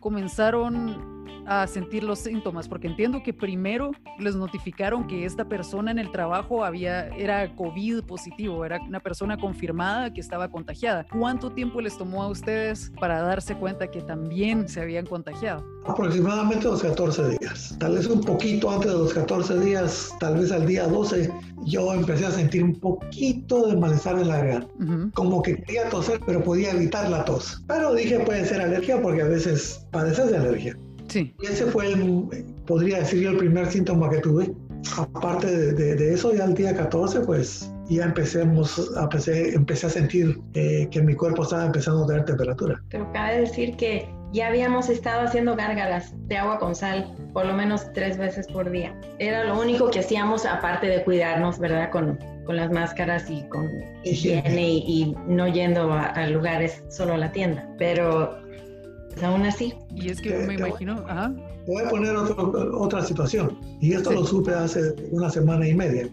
comenzaron 0.00 1.21
a 1.46 1.66
sentir 1.66 2.04
los 2.04 2.20
síntomas? 2.20 2.68
Porque 2.68 2.86
entiendo 2.86 3.22
que 3.22 3.32
primero 3.32 3.92
les 4.18 4.36
notificaron 4.36 5.06
que 5.06 5.24
esta 5.24 5.48
persona 5.48 5.90
en 5.90 5.98
el 5.98 6.10
trabajo 6.10 6.64
había, 6.64 7.08
era 7.08 7.54
COVID 7.54 8.02
positivo, 8.04 8.64
era 8.64 8.80
una 8.80 9.00
persona 9.00 9.36
confirmada 9.36 10.12
que 10.12 10.20
estaba 10.20 10.50
contagiada. 10.50 11.06
¿Cuánto 11.10 11.50
tiempo 11.50 11.80
les 11.80 11.96
tomó 11.96 12.22
a 12.22 12.28
ustedes 12.28 12.92
para 13.00 13.20
darse 13.20 13.56
cuenta 13.56 13.90
que 13.90 14.00
también 14.02 14.68
se 14.68 14.80
habían 14.80 15.06
contagiado? 15.06 15.64
Aproximadamente 15.86 16.64
los 16.64 16.82
14 16.82 17.38
días. 17.38 17.76
Tal 17.78 17.94
vez 17.94 18.06
un 18.06 18.20
poquito 18.20 18.70
antes 18.70 18.90
de 18.90 18.98
los 18.98 19.12
14 19.12 19.58
días, 19.60 20.14
tal 20.20 20.38
vez 20.38 20.52
al 20.52 20.66
día 20.66 20.86
12, 20.86 21.30
yo 21.64 21.92
empecé 21.92 22.26
a 22.26 22.30
sentir 22.30 22.62
un 22.62 22.74
poquito 22.74 23.66
de 23.66 23.76
malestar 23.76 24.18
en 24.18 24.28
la 24.28 24.36
garganta. 24.38 24.68
Como 25.14 25.42
que 25.42 25.56
quería 25.62 25.88
toser, 25.88 26.20
pero 26.24 26.42
podía 26.42 26.70
evitar 26.70 27.08
la 27.10 27.24
tos. 27.24 27.62
Pero 27.66 27.94
dije, 27.94 28.20
puede 28.20 28.44
ser 28.44 28.60
alergia 28.60 29.00
porque 29.00 29.22
a 29.22 29.26
veces 29.26 29.86
padeces 29.90 30.30
de 30.30 30.36
alergia. 30.36 30.78
Sí. 31.12 31.34
Y 31.42 31.46
ese 31.46 31.66
fue, 31.66 31.92
el, 31.92 32.26
podría 32.66 33.00
decir 33.00 33.20
yo, 33.20 33.30
el 33.30 33.36
primer 33.36 33.66
síntoma 33.66 34.08
que 34.08 34.18
tuve. 34.18 34.50
Aparte 34.96 35.46
de, 35.74 36.14
eso, 36.14 36.34
ya 36.34 36.44
el 36.44 36.54
día 36.54 36.74
14, 36.74 37.20
pues 37.20 37.70
ya 37.88 38.04
empecemos, 38.04 38.90
empecé, 38.98 39.54
empecé 39.54 39.86
a 39.88 39.90
sentir 39.90 40.40
eh, 40.54 40.88
que 40.90 41.02
mi 41.02 41.14
cuerpo 41.14 41.42
estaba 41.42 41.66
empezando 41.66 42.04
a 42.04 42.06
tener 42.06 42.24
temperatura. 42.24 42.82
Pero 42.88 43.12
cabe 43.12 43.42
decir 43.42 43.76
que 43.76 44.08
ya 44.32 44.48
habíamos 44.48 44.88
estado 44.88 45.20
haciendo 45.28 45.54
gárgaras 45.54 46.14
de 46.28 46.38
agua 46.38 46.58
con 46.58 46.74
sal 46.74 47.14
por 47.34 47.44
lo 47.46 47.52
menos 47.52 47.92
tres 47.92 48.16
veces 48.16 48.46
por 48.46 48.70
día. 48.70 48.98
Era 49.18 49.44
lo 49.44 49.60
único 49.60 49.90
que 49.90 50.00
hacíamos 50.00 50.46
aparte 50.46 50.86
de 50.86 51.04
cuidarnos, 51.04 51.58
¿verdad? 51.58 51.90
Con, 51.90 52.18
con 52.44 52.56
las 52.56 52.70
máscaras 52.70 53.30
y 53.30 53.42
con 53.48 53.68
higiene 54.04 54.68
y, 54.68 55.14
no 55.26 55.48
yendo 55.48 55.92
a, 55.92 56.26
lugares 56.26 56.82
solo 56.88 57.14
a 57.14 57.18
la 57.18 57.32
tienda. 57.32 57.68
Pero 57.78 58.41
pues, 59.12 59.24
aún 59.24 59.42
así. 59.42 59.74
Y 59.94 60.08
es 60.08 60.20
que 60.20 60.36
me 60.46 60.54
imagino, 60.54 61.04
ajá. 61.08 61.32
Voy 61.66 61.82
a 61.84 61.88
poner 61.88 62.16
otra 62.16 63.04
situación, 63.04 63.58
y 63.80 63.92
esto 63.92 64.12
lo 64.12 64.24
supe 64.24 64.52
hace 64.52 64.94
una 65.10 65.30
semana 65.30 65.68
y 65.68 65.74
media. 65.74 66.08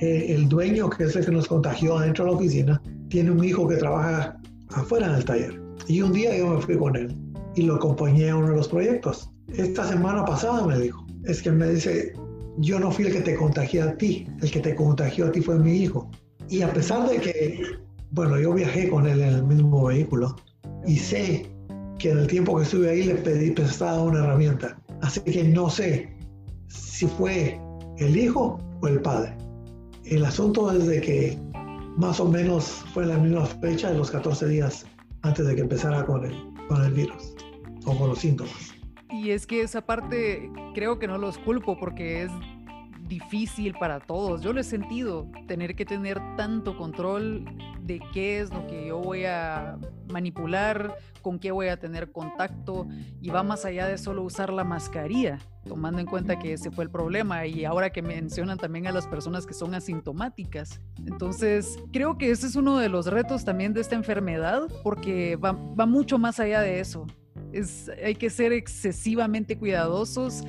Eh, 0.00 0.34
el 0.34 0.48
dueño, 0.48 0.88
que 0.90 1.04
es 1.04 1.14
el 1.14 1.24
que 1.24 1.30
nos 1.30 1.46
contagió 1.46 1.98
adentro 1.98 2.24
de 2.24 2.30
la 2.30 2.36
oficina, 2.36 2.82
tiene 3.08 3.30
un 3.30 3.44
hijo 3.44 3.68
que 3.68 3.76
trabaja 3.76 4.36
afuera 4.70 5.06
en 5.06 5.14
el 5.14 5.24
taller. 5.24 5.62
Y 5.88 6.00
un 6.00 6.12
día 6.12 6.36
yo 6.36 6.48
me 6.48 6.60
fui 6.60 6.76
con 6.78 6.96
él 6.96 7.14
y 7.54 7.62
lo 7.62 7.74
acompañé 7.74 8.30
a 8.30 8.36
uno 8.36 8.50
de 8.50 8.56
los 8.56 8.68
proyectos. 8.68 9.30
Esta 9.54 9.86
semana 9.86 10.24
pasada 10.24 10.66
me 10.66 10.78
dijo, 10.78 11.04
es 11.24 11.42
que 11.42 11.50
me 11.50 11.68
dice, 11.68 12.14
yo 12.58 12.80
no 12.80 12.90
fui 12.90 13.06
el 13.06 13.12
que 13.12 13.20
te 13.20 13.36
contagió 13.36 13.84
a 13.84 13.92
ti, 13.96 14.26
el 14.40 14.50
que 14.50 14.60
te 14.60 14.74
contagió 14.74 15.26
a 15.26 15.32
ti 15.32 15.40
fue 15.40 15.58
mi 15.58 15.76
hijo. 15.76 16.10
Y 16.48 16.62
a 16.62 16.72
pesar 16.72 17.08
de 17.08 17.18
que, 17.18 17.62
bueno, 18.12 18.40
yo 18.40 18.54
viajé 18.54 18.88
con 18.88 19.06
él 19.06 19.20
en 19.20 19.34
el 19.34 19.44
mismo 19.44 19.84
vehículo 19.84 20.34
y 20.86 20.96
sé 20.96 21.51
que 22.02 22.10
en 22.10 22.18
el 22.18 22.26
tiempo 22.26 22.56
que 22.56 22.64
estuve 22.64 22.90
ahí 22.90 23.04
le 23.04 23.14
pedí 23.14 23.52
prestado 23.52 24.04
una 24.04 24.24
herramienta. 24.24 24.76
Así 25.02 25.20
que 25.20 25.44
no 25.44 25.70
sé 25.70 26.12
si 26.66 27.06
fue 27.06 27.60
el 27.98 28.16
hijo 28.16 28.58
o 28.80 28.88
el 28.88 29.00
padre. 29.00 29.36
El 30.04 30.24
asunto 30.24 30.72
es 30.72 30.86
de 30.88 31.00
que 31.00 31.38
más 31.96 32.18
o 32.18 32.28
menos 32.28 32.84
fue 32.92 33.06
la 33.06 33.16
misma 33.18 33.46
fecha 33.46 33.90
de 33.92 33.98
los 33.98 34.10
14 34.10 34.48
días 34.48 34.84
antes 35.22 35.46
de 35.46 35.54
que 35.54 35.60
empezara 35.60 36.04
con 36.04 36.24
el, 36.24 36.34
con 36.66 36.84
el 36.84 36.92
virus 36.92 37.36
o 37.84 37.96
con 37.96 38.08
los 38.08 38.18
síntomas. 38.18 38.74
Y 39.08 39.30
es 39.30 39.46
que 39.46 39.60
esa 39.60 39.82
parte 39.82 40.50
creo 40.74 40.98
que 40.98 41.06
no 41.06 41.18
los 41.18 41.38
culpo 41.38 41.78
porque 41.78 42.24
es 42.24 42.32
difícil 43.06 43.74
para 43.78 44.00
todos. 44.00 44.42
Yo 44.42 44.52
lo 44.52 44.60
he 44.60 44.64
sentido, 44.64 45.30
tener 45.46 45.76
que 45.76 45.84
tener 45.84 46.18
tanto 46.36 46.76
control 46.76 47.44
de 47.92 48.00
qué 48.12 48.40
es 48.40 48.50
lo 48.50 48.66
que 48.66 48.86
yo 48.86 48.98
voy 48.98 49.24
a 49.24 49.78
manipular, 50.10 50.96
con 51.20 51.38
qué 51.38 51.52
voy 51.52 51.68
a 51.68 51.78
tener 51.78 52.10
contacto 52.10 52.86
y 53.20 53.30
va 53.30 53.42
más 53.42 53.64
allá 53.64 53.86
de 53.86 53.98
solo 53.98 54.22
usar 54.22 54.52
la 54.52 54.64
mascarilla, 54.64 55.38
tomando 55.66 56.00
en 56.00 56.06
cuenta 56.06 56.38
que 56.38 56.54
ese 56.54 56.70
fue 56.70 56.84
el 56.84 56.90
problema 56.90 57.46
y 57.46 57.64
ahora 57.64 57.90
que 57.90 58.02
mencionan 58.02 58.58
también 58.58 58.86
a 58.86 58.92
las 58.92 59.06
personas 59.06 59.46
que 59.46 59.54
son 59.54 59.74
asintomáticas. 59.74 60.80
Entonces, 61.06 61.78
creo 61.92 62.16
que 62.18 62.30
ese 62.30 62.46
es 62.46 62.56
uno 62.56 62.78
de 62.78 62.88
los 62.88 63.06
retos 63.06 63.44
también 63.44 63.72
de 63.74 63.82
esta 63.82 63.94
enfermedad 63.94 64.62
porque 64.82 65.36
va, 65.36 65.52
va 65.52 65.86
mucho 65.86 66.18
más 66.18 66.40
allá 66.40 66.60
de 66.60 66.80
eso 66.80 67.06
hay 68.02 68.14
que 68.14 68.30
ser 68.30 68.52
excesivamente 68.52 69.58
cuidadosos 69.58 70.42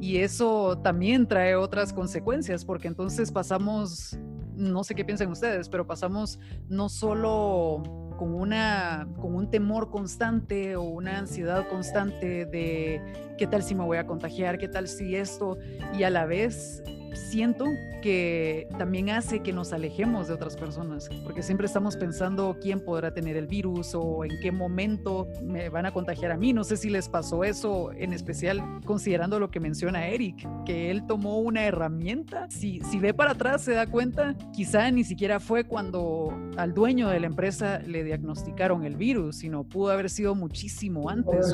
y 0.00 0.18
eso 0.18 0.78
también 0.78 1.26
trae 1.26 1.56
otras 1.56 1.92
consecuencias, 1.92 2.64
porque 2.64 2.88
entonces 2.88 3.32
pasamos, 3.32 4.18
no 4.60 4.84
sé 4.84 4.94
qué 4.94 5.04
piensan 5.04 5.30
ustedes, 5.30 5.68
pero 5.68 5.86
pasamos 5.86 6.38
no 6.68 6.88
solo 6.88 7.82
con, 8.18 8.34
una, 8.34 9.08
con 9.20 9.34
un 9.34 9.50
temor 9.50 9.90
constante 9.90 10.76
o 10.76 10.82
una 10.82 11.18
ansiedad 11.18 11.66
constante 11.68 12.44
de 12.44 13.34
qué 13.38 13.46
tal 13.46 13.62
si 13.62 13.74
me 13.74 13.84
voy 13.84 13.96
a 13.96 14.06
contagiar, 14.06 14.58
qué 14.58 14.68
tal 14.68 14.86
si 14.86 15.16
esto, 15.16 15.56
y 15.98 16.02
a 16.02 16.10
la 16.10 16.26
vez 16.26 16.82
siento 17.14 17.66
que 18.02 18.66
también 18.78 19.10
hace 19.10 19.40
que 19.40 19.52
nos 19.52 19.72
alejemos 19.72 20.28
de 20.28 20.34
otras 20.34 20.56
personas, 20.56 21.08
porque 21.22 21.42
siempre 21.42 21.66
estamos 21.66 21.96
pensando 21.96 22.56
quién 22.60 22.80
podrá 22.80 23.12
tener 23.12 23.36
el 23.36 23.46
virus 23.46 23.94
o 23.94 24.24
en 24.24 24.32
qué 24.40 24.52
momento 24.52 25.28
me 25.42 25.68
van 25.68 25.86
a 25.86 25.92
contagiar 25.92 26.32
a 26.32 26.36
mí. 26.36 26.52
No 26.52 26.64
sé 26.64 26.76
si 26.76 26.90
les 26.90 27.08
pasó 27.08 27.44
eso, 27.44 27.92
en 27.92 28.12
especial 28.12 28.62
considerando 28.84 29.38
lo 29.38 29.50
que 29.50 29.60
menciona 29.60 30.08
Eric, 30.08 30.46
que 30.64 30.90
él 30.90 31.06
tomó 31.06 31.38
una 31.40 31.64
herramienta. 31.64 32.48
Si, 32.50 32.80
si 32.80 32.98
ve 32.98 33.14
para 33.14 33.32
atrás 33.32 33.62
se 33.62 33.72
da 33.72 33.86
cuenta, 33.86 34.34
quizá 34.52 34.90
ni 34.90 35.04
siquiera 35.04 35.40
fue 35.40 35.64
cuando 35.64 36.32
al 36.56 36.74
dueño 36.74 37.08
de 37.08 37.20
la 37.20 37.26
empresa 37.26 37.80
le 37.80 38.04
diagnosticaron 38.04 38.84
el 38.84 38.96
virus, 38.96 39.36
sino 39.36 39.64
pudo 39.64 39.92
haber 39.92 40.10
sido 40.10 40.34
muchísimo 40.34 41.10
antes. 41.10 41.52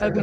algo, 0.00 0.20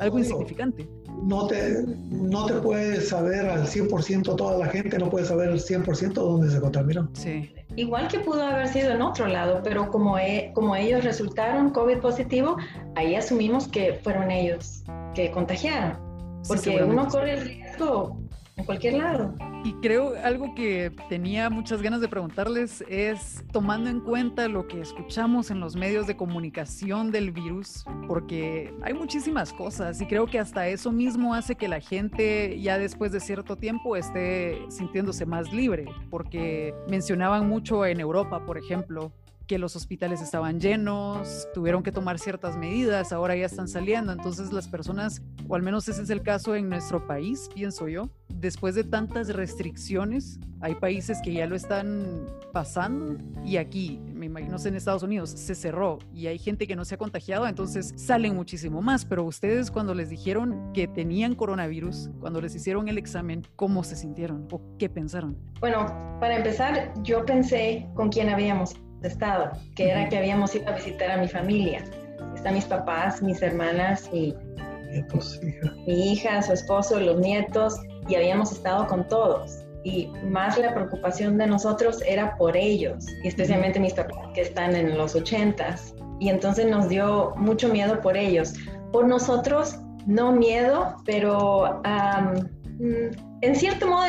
algo 0.00 0.18
insignificante 0.18 0.88
no 1.22 1.46
te, 1.46 1.84
no 2.10 2.46
te 2.46 2.54
puedes 2.54 3.08
saber 3.08 3.46
al 3.46 3.66
100% 3.66 4.36
toda 4.36 4.58
la 4.58 4.66
gente, 4.66 4.98
no 4.98 5.08
puede 5.10 5.24
saber 5.24 5.50
al 5.50 5.60
100% 5.60 6.12
dónde 6.12 6.50
se 6.50 6.60
contaminó. 6.60 7.08
Sí. 7.14 7.52
Igual 7.76 8.08
que 8.08 8.20
pudo 8.20 8.42
haber 8.42 8.68
sido 8.68 8.92
en 8.92 9.02
otro 9.02 9.26
lado, 9.26 9.60
pero 9.64 9.90
como, 9.90 10.18
e, 10.18 10.52
como 10.54 10.76
ellos 10.76 11.04
resultaron 11.04 11.70
COVID 11.70 11.98
positivo, 11.98 12.56
ahí 12.94 13.14
asumimos 13.14 13.68
que 13.68 13.94
fueron 14.02 14.30
ellos 14.30 14.84
que 15.14 15.30
contagiaron. 15.30 15.98
Porque 16.46 16.82
uno 16.82 17.08
corre 17.08 17.34
el 17.34 17.40
riesgo 17.40 18.18
en 18.56 18.64
cualquier 18.64 18.94
lado. 18.94 19.34
Y 19.64 19.72
creo 19.74 20.14
algo 20.22 20.54
que 20.54 20.92
tenía 21.08 21.50
muchas 21.50 21.82
ganas 21.82 22.00
de 22.00 22.08
preguntarles 22.08 22.84
es, 22.88 23.42
tomando 23.50 23.90
en 23.90 24.00
cuenta 24.00 24.46
lo 24.48 24.68
que 24.68 24.80
escuchamos 24.80 25.50
en 25.50 25.58
los 25.60 25.74
medios 25.74 26.06
de 26.06 26.16
comunicación 26.16 27.10
del 27.10 27.32
virus, 27.32 27.84
porque 28.06 28.74
hay 28.82 28.94
muchísimas 28.94 29.52
cosas 29.52 30.00
y 30.00 30.06
creo 30.06 30.26
que 30.26 30.38
hasta 30.38 30.68
eso 30.68 30.92
mismo 30.92 31.34
hace 31.34 31.56
que 31.56 31.68
la 31.68 31.80
gente 31.80 32.60
ya 32.60 32.78
después 32.78 33.10
de 33.12 33.20
cierto 33.20 33.56
tiempo 33.56 33.96
esté 33.96 34.58
sintiéndose 34.68 35.26
más 35.26 35.52
libre, 35.52 35.86
porque 36.10 36.74
mencionaban 36.88 37.48
mucho 37.48 37.86
en 37.86 38.00
Europa, 38.00 38.44
por 38.44 38.58
ejemplo, 38.58 39.12
que 39.46 39.58
los 39.58 39.76
hospitales 39.76 40.20
estaban 40.20 40.60
llenos, 40.60 41.48
tuvieron 41.54 41.82
que 41.82 41.92
tomar 41.92 42.18
ciertas 42.18 42.56
medidas, 42.56 43.12
ahora 43.12 43.36
ya 43.36 43.46
están 43.46 43.68
saliendo, 43.68 44.12
entonces 44.12 44.52
las 44.52 44.68
personas, 44.68 45.22
o 45.48 45.54
al 45.54 45.62
menos 45.62 45.88
ese 45.88 46.02
es 46.02 46.10
el 46.10 46.22
caso 46.22 46.54
en 46.54 46.68
nuestro 46.68 47.06
país, 47.06 47.50
pienso 47.54 47.88
yo, 47.88 48.10
después 48.28 48.74
de 48.74 48.84
tantas 48.84 49.28
restricciones, 49.28 50.38
hay 50.60 50.74
países 50.74 51.20
que 51.22 51.32
ya 51.32 51.46
lo 51.46 51.56
están 51.56 52.26
pasando 52.52 53.16
y 53.44 53.58
aquí, 53.58 54.00
me 54.14 54.26
imagino 54.26 54.56
en 54.64 54.76
Estados 54.76 55.02
Unidos, 55.02 55.30
se 55.30 55.54
cerró 55.54 55.98
y 56.14 56.28
hay 56.28 56.38
gente 56.38 56.66
que 56.66 56.76
no 56.76 56.84
se 56.84 56.94
ha 56.94 56.98
contagiado, 56.98 57.46
entonces 57.46 57.92
salen 57.96 58.34
muchísimo 58.34 58.80
más, 58.80 59.04
pero 59.04 59.24
ustedes 59.24 59.70
cuando 59.70 59.94
les 59.94 60.08
dijeron 60.08 60.72
que 60.72 60.88
tenían 60.88 61.34
coronavirus, 61.34 62.10
cuando 62.20 62.40
les 62.40 62.54
hicieron 62.54 62.88
el 62.88 62.96
examen, 62.96 63.42
¿cómo 63.56 63.84
se 63.84 63.96
sintieron 63.96 64.48
o 64.50 64.60
qué 64.78 64.88
pensaron? 64.88 65.36
Bueno, 65.60 65.86
para 66.20 66.36
empezar, 66.36 66.94
yo 67.02 67.24
pensé 67.24 67.88
con 67.94 68.08
quién 68.08 68.28
habíamos 68.30 68.74
estado, 69.08 69.52
que 69.74 69.90
era 69.90 70.08
que 70.08 70.18
habíamos 70.18 70.54
ido 70.54 70.68
a 70.68 70.72
visitar 70.72 71.10
a 71.10 71.16
mi 71.16 71.28
familia. 71.28 71.84
Están 72.34 72.54
mis 72.54 72.64
papás, 72.64 73.22
mis 73.22 73.40
hermanas, 73.42 74.10
mi, 74.12 74.34
mi 75.86 76.12
hija, 76.12 76.42
su 76.42 76.52
esposo, 76.52 77.00
los 77.00 77.18
nietos, 77.18 77.80
y 78.08 78.14
habíamos 78.14 78.52
estado 78.52 78.86
con 78.86 79.06
todos. 79.08 79.64
Y 79.84 80.08
más 80.24 80.58
la 80.58 80.72
preocupación 80.72 81.36
de 81.36 81.46
nosotros 81.46 82.02
era 82.06 82.36
por 82.36 82.56
ellos, 82.56 83.06
y 83.22 83.28
especialmente 83.28 83.78
mis 83.78 83.94
papás 83.94 84.28
que 84.34 84.42
están 84.42 84.74
en 84.74 84.96
los 84.96 85.14
ochentas. 85.14 85.94
Y 86.20 86.28
entonces 86.28 86.66
nos 86.66 86.88
dio 86.88 87.34
mucho 87.36 87.68
miedo 87.68 88.00
por 88.00 88.16
ellos. 88.16 88.54
Por 88.92 89.06
nosotros, 89.06 89.78
no 90.06 90.32
miedo, 90.32 90.96
pero 91.04 91.82
mm, 92.78 93.42
en 93.42 93.56
cierto 93.56 93.86
modo 93.86 94.04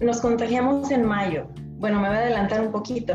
nos 0.00 0.20
contagiamos 0.20 0.90
en 0.90 1.04
mayo. 1.04 1.46
Bueno, 1.78 2.00
me 2.00 2.08
voy 2.08 2.16
a 2.16 2.20
adelantar 2.20 2.62
un 2.62 2.72
poquito 2.72 3.14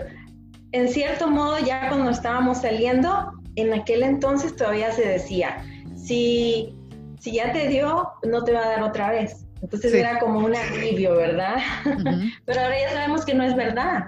en 0.71 0.87
cierto 0.87 1.27
modo, 1.29 1.57
ya 1.59 1.89
cuando 1.89 2.11
estábamos 2.11 2.59
saliendo, 2.59 3.33
en 3.55 3.73
aquel 3.73 4.03
entonces 4.03 4.55
todavía 4.55 4.91
se 4.91 5.07
decía, 5.07 5.63
si, 5.95 6.75
si 7.19 7.33
ya 7.33 7.51
te 7.51 7.67
dio, 7.67 8.09
no 8.23 8.43
te 8.43 8.53
va 8.53 8.63
a 8.63 8.69
dar 8.69 8.83
otra 8.83 9.11
vez. 9.11 9.45
Entonces 9.61 9.93
era 9.93 10.19
como 10.19 10.39
un 10.39 10.55
alivio, 10.55 11.15
¿verdad? 11.15 11.57
Pero 12.45 12.61
ahora 12.61 12.79
ya 12.79 12.91
sabemos 12.91 13.25
que 13.25 13.33
no 13.33 13.43
es 13.43 13.55
verdad. 13.55 14.05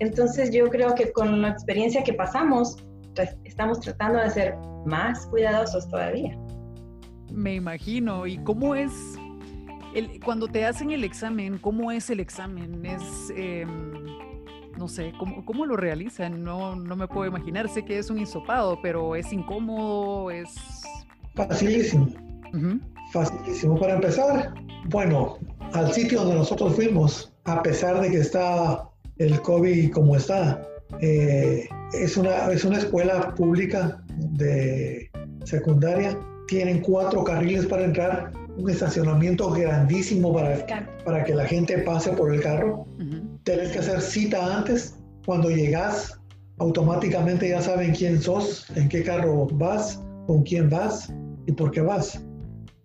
Entonces 0.00 0.50
yo 0.50 0.68
creo 0.68 0.94
que 0.94 1.12
con 1.12 1.40
la 1.40 1.50
experiencia 1.50 2.02
que 2.02 2.12
pasamos, 2.12 2.76
pues, 3.14 3.36
estamos 3.44 3.80
tratando 3.80 4.18
de 4.18 4.28
ser 4.30 4.56
más 4.84 5.26
cuidadosos 5.26 5.88
todavía. 5.88 6.36
Me 7.32 7.54
imagino. 7.54 8.26
¿Y 8.26 8.38
cómo 8.38 8.74
es 8.74 8.92
el, 9.94 10.20
cuando 10.22 10.48
te 10.48 10.66
hacen 10.66 10.90
el 10.90 11.04
examen? 11.04 11.58
¿Cómo 11.58 11.90
es 11.90 12.10
el 12.10 12.20
examen? 12.20 12.84
¿Es... 12.84 13.32
Em, 13.34 14.04
no 14.78 14.88
sé, 14.88 15.12
¿cómo, 15.18 15.44
cómo 15.44 15.66
lo 15.66 15.76
realizan? 15.76 16.42
No, 16.42 16.76
no 16.76 16.96
me 16.96 17.08
puedo 17.08 17.26
imaginar, 17.26 17.68
sé 17.68 17.84
que 17.84 17.98
es 17.98 18.10
un 18.10 18.18
hisopado, 18.18 18.78
pero 18.82 19.16
es 19.16 19.32
incómodo, 19.32 20.30
es... 20.30 20.54
Facilísimo. 21.34 22.08
Facilísimo. 23.12 23.78
Para 23.78 23.94
empezar, 23.94 24.54
bueno, 24.86 25.38
al 25.72 25.92
sitio 25.92 26.20
donde 26.20 26.36
nosotros 26.36 26.74
fuimos, 26.76 27.32
a 27.44 27.62
pesar 27.62 28.00
de 28.00 28.10
que 28.10 28.18
está 28.18 28.88
el 29.18 29.40
COVID 29.42 29.92
como 29.92 30.16
está, 30.16 30.62
eh, 31.00 31.68
es, 31.92 32.16
una, 32.16 32.50
es 32.52 32.64
una 32.64 32.78
escuela 32.78 33.34
pública 33.34 34.02
de 34.32 35.10
secundaria. 35.44 36.18
Tienen 36.46 36.80
cuatro 36.80 37.24
carriles 37.24 37.66
para 37.66 37.84
entrar, 37.84 38.32
un 38.56 38.70
estacionamiento 38.70 39.50
grandísimo 39.50 40.32
para, 40.32 40.66
para 41.04 41.24
que 41.24 41.34
la 41.34 41.44
gente 41.46 41.78
pase 41.78 42.10
por 42.12 42.32
el 42.34 42.40
carro. 42.40 42.86
Tienes 43.44 43.72
que 43.72 43.78
hacer 43.80 44.00
cita 44.00 44.56
antes. 44.56 44.96
Cuando 45.26 45.50
llegas, 45.50 46.20
automáticamente 46.58 47.48
ya 47.48 47.60
saben 47.60 47.94
quién 47.94 48.20
sos, 48.20 48.66
en 48.76 48.88
qué 48.88 49.02
carro 49.02 49.46
vas, 49.52 50.00
con 50.26 50.42
quién 50.42 50.68
vas 50.68 51.12
y 51.46 51.52
por 51.52 51.70
qué 51.70 51.80
vas. 51.80 52.22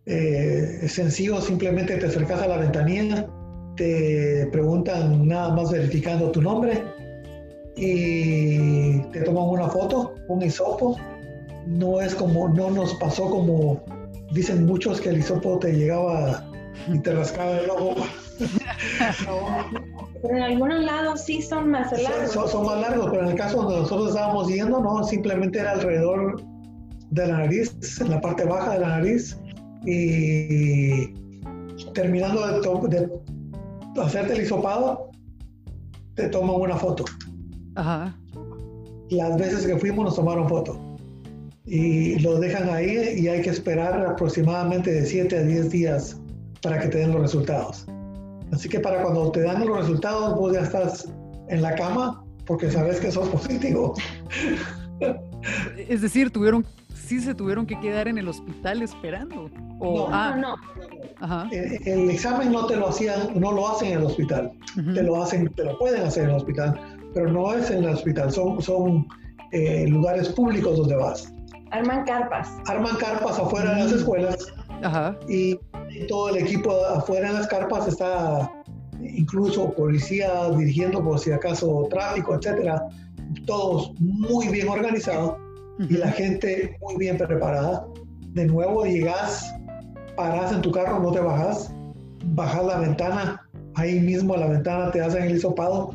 Eh, 0.05 0.79
es 0.83 0.93
sencillo, 0.93 1.39
simplemente 1.41 1.97
te 1.97 2.05
acercas 2.07 2.41
a 2.41 2.47
la 2.47 2.57
ventanilla, 2.57 3.27
te 3.75 4.47
preguntan 4.51 5.27
nada 5.27 5.53
más 5.53 5.71
verificando 5.71 6.31
tu 6.31 6.41
nombre 6.41 6.83
y 7.75 8.99
te 9.11 9.21
toman 9.21 9.43
una 9.43 9.69
foto, 9.69 10.15
un 10.27 10.41
hisopo. 10.41 10.97
No 11.67 12.01
es 12.01 12.15
como, 12.15 12.49
no 12.49 12.71
nos 12.71 12.95
pasó 12.95 13.29
como 13.29 13.83
dicen 14.31 14.65
muchos 14.65 15.01
que 15.01 15.09
el 15.09 15.19
hisopo 15.19 15.59
te 15.59 15.74
llegaba 15.74 16.45
y 16.88 17.00
te 17.00 17.13
rascaba 17.13 17.57
el 17.57 17.69
ojo. 17.69 17.95
Pero 20.21 20.36
en 20.36 20.43
algunos 20.43 20.83
lados 20.83 21.21
sí 21.24 21.41
son 21.41 21.71
más 21.71 21.91
largos. 21.91 22.51
Son, 22.51 22.65
más 22.65 22.81
largos, 22.81 23.07
pero 23.09 23.24
en 23.24 23.29
el 23.29 23.36
caso 23.36 23.62
donde 23.62 23.79
nosotros 23.79 24.09
estábamos 24.09 24.48
yendo, 24.48 24.79
no, 24.79 25.03
simplemente 25.03 25.59
era 25.59 25.71
alrededor 25.71 26.41
de 27.12 27.27
la 27.27 27.38
nariz, 27.39 27.75
en 28.01 28.12
la 28.12 28.21
parte 28.21 28.45
baja 28.45 28.74
de 28.74 28.79
la 28.79 28.88
nariz. 29.00 29.38
Y 29.86 31.13
terminando 31.93 32.45
de, 32.88 32.89
de 32.89 34.01
hacerte 34.01 34.33
el 34.33 34.41
hisopado, 34.41 35.09
te 36.15 36.27
toman 36.27 36.55
una 36.57 36.75
foto. 36.75 37.05
Ajá. 37.75 38.15
Las 39.09 39.38
veces 39.38 39.65
que 39.65 39.77
fuimos 39.77 40.05
nos 40.05 40.15
tomaron 40.15 40.48
foto. 40.48 40.88
Y 41.71 42.17
lo 42.19 42.39
dejan 42.39 42.67
ahí 42.69 43.19
y 43.19 43.27
hay 43.27 43.43
que 43.43 43.51
esperar 43.51 44.03
aproximadamente 44.03 44.91
de 44.91 45.05
7 45.05 45.38
a 45.38 45.43
10 45.43 45.69
días 45.69 46.19
para 46.63 46.79
que 46.79 46.88
te 46.88 46.97
den 46.97 47.11
los 47.11 47.21
resultados. 47.21 47.85
Así 48.51 48.67
que 48.67 48.79
para 48.79 49.03
cuando 49.03 49.31
te 49.31 49.41
dan 49.41 49.65
los 49.67 49.77
resultados, 49.77 50.35
vos 50.35 50.53
ya 50.53 50.61
estás 50.61 51.07
en 51.47 51.61
la 51.61 51.75
cama 51.75 52.23
porque 52.45 52.71
sabes 52.71 52.99
que 52.99 53.11
sos 53.11 53.29
positivo. 53.29 53.93
Es 55.77 56.01
decir, 56.01 56.31
tuvieron, 56.31 56.65
sí 56.93 57.21
se 57.21 57.35
tuvieron 57.35 57.65
que 57.65 57.79
quedar 57.79 58.07
en 58.07 58.17
el 58.17 58.27
hospital 58.27 58.81
esperando. 58.81 59.51
O, 59.79 60.09
no, 60.09 60.15
ah, 60.15 60.35
no. 60.35 61.49
El, 61.51 62.09
examen 62.09 62.51
no 62.51 62.65
te 62.65 62.75
lo 62.75 62.89
hacían, 62.89 63.39
no 63.39 63.51
lo 63.51 63.69
hacen 63.69 63.89
en 63.89 63.99
el 63.99 64.05
hospital. 64.05 64.51
Te 64.75 65.03
lo 65.03 65.21
hacen, 65.21 65.47
te 65.53 65.63
lo 65.63 65.77
pueden 65.77 66.01
hacer 66.01 66.23
en 66.23 66.29
el 66.31 66.35
hospital, 66.38 66.79
pero 67.13 67.31
no 67.31 67.53
es 67.53 67.69
en 67.69 67.83
el 67.83 67.91
hospital. 67.91 68.31
Son, 68.31 68.61
son 68.61 69.07
eh, 69.51 69.88
lugares 69.88 70.29
públicos 70.29 70.77
donde 70.77 70.95
vas. 70.95 71.31
Arman 71.71 72.03
carpas. 72.05 72.49
Arman 72.67 72.95
carpas 72.97 73.39
afuera 73.39 73.75
de 73.75 73.83
las 73.83 73.91
escuelas. 73.91 74.53
Ajá. 74.83 75.17
Y 75.27 75.59
todo 76.07 76.29
el 76.29 76.38
equipo 76.38 76.71
afuera 76.85 77.29
en 77.29 77.35
las 77.35 77.47
carpas 77.47 77.88
está 77.88 78.51
incluso 79.01 79.73
policía 79.73 80.49
dirigiendo 80.57 81.03
por 81.03 81.19
si 81.19 81.31
acaso 81.31 81.88
tráfico, 81.89 82.35
etcétera, 82.35 82.85
todos 83.45 83.93
muy 83.99 84.47
bien 84.49 84.67
organizados 84.67 85.35
y 85.79 85.93
la 85.93 86.11
gente 86.11 86.77
muy 86.81 86.97
bien 86.97 87.17
preparada. 87.17 87.85
De 88.33 88.45
nuevo 88.45 88.85
llegas, 88.85 89.53
paras 90.15 90.51
en 90.51 90.61
tu 90.61 90.71
carro, 90.71 90.99
no 90.99 91.11
te 91.11 91.19
bajas, 91.19 91.73
bajas 92.25 92.65
la 92.65 92.79
ventana, 92.79 93.49
ahí 93.75 93.99
mismo 93.99 94.33
a 94.33 94.38
la 94.38 94.47
ventana 94.47 94.91
te 94.91 95.01
hacen 95.01 95.23
el 95.23 95.38
hisopado, 95.38 95.93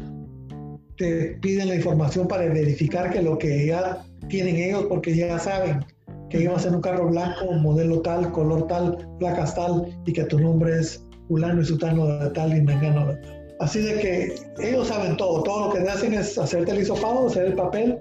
te 0.96 1.36
piden 1.40 1.68
la 1.68 1.76
información 1.76 2.26
para 2.26 2.44
verificar 2.46 3.12
que 3.12 3.22
lo 3.22 3.38
que 3.38 3.66
ya 3.66 4.02
tienen 4.34 4.56
ellos, 4.56 4.86
porque 4.88 5.14
ya 5.14 5.38
saben 5.38 5.84
que 6.28 6.42
ibas 6.42 6.66
en 6.66 6.74
un 6.74 6.80
carro 6.80 7.08
blanco, 7.08 7.52
modelo 7.52 8.00
tal, 8.00 8.32
color 8.32 8.66
tal, 8.66 8.98
placas 9.20 9.54
tal, 9.54 9.86
y 10.06 10.12
que 10.12 10.24
tu 10.24 10.40
nombre 10.40 10.80
es 10.80 11.04
fulano 11.28 11.60
y 11.60 11.64
sutano 11.64 12.06
de 12.06 12.30
tal 12.30 12.56
y 12.56 12.60
mengano 12.60 13.06
de 13.06 13.14
tal. 13.14 13.46
Así 13.60 13.80
de 13.80 13.94
que 14.00 14.34
ellos 14.58 14.88
saben 14.88 15.16
todo, 15.16 15.44
todo 15.44 15.68
lo 15.68 15.72
que 15.72 15.88
hacen 15.88 16.14
es 16.14 16.36
hacerte 16.36 16.72
el 16.72 16.80
hisopado, 16.80 17.28
hacer 17.28 17.46
el 17.46 17.54
papel, 17.54 17.96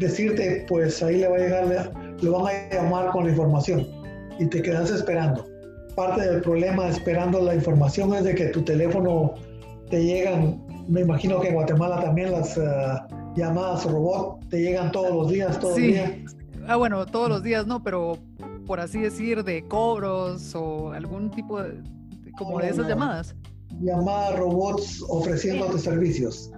decirte, 0.00 0.66
pues 0.68 1.00
ahí 1.02 1.18
le 1.18 1.28
va 1.28 1.36
a 1.36 1.38
llegar, 1.38 1.92
lo 2.20 2.32
van 2.32 2.46
a 2.46 2.74
llamar 2.74 3.10
con 3.12 3.24
la 3.24 3.30
información 3.30 3.86
y 4.40 4.46
te 4.46 4.60
quedas 4.62 4.90
esperando. 4.90 5.46
Parte 5.94 6.28
del 6.28 6.42
problema 6.42 6.88
esperando 6.88 7.40
la 7.40 7.54
información 7.54 8.12
es 8.14 8.24
de 8.24 8.34
que 8.34 8.46
tu 8.46 8.62
teléfono 8.62 9.34
te 9.88 10.02
llegan, 10.02 10.60
me 10.88 11.02
imagino 11.02 11.40
que 11.40 11.48
en 11.48 11.54
Guatemala 11.54 12.02
también 12.02 12.32
las 12.32 12.58
uh, 12.58 12.98
llamadas 13.36 13.84
robot 13.84 14.48
te 14.48 14.60
llegan 14.60 14.90
todos 14.92 15.14
los 15.14 15.30
días, 15.30 15.58
todos 15.60 15.78
los 15.78 15.86
días 15.86 16.36
ah, 16.66 16.76
bueno, 16.76 17.06
todos 17.06 17.28
los 17.28 17.42
días 17.42 17.66
no, 17.66 17.82
pero 17.82 18.18
por 18.66 18.80
así 18.80 19.00
decir, 19.00 19.44
de 19.44 19.64
cobros 19.66 20.54
o 20.54 20.92
algún 20.92 21.30
tipo 21.30 21.62
de, 21.62 21.82
como 22.36 22.58
de 22.58 22.70
esas 22.70 22.88
llamadas. 22.88 23.34
Llamadas 23.80 24.38
robots 24.38 25.04
ofreciéndote 25.08 25.78
servicios. 25.78 26.50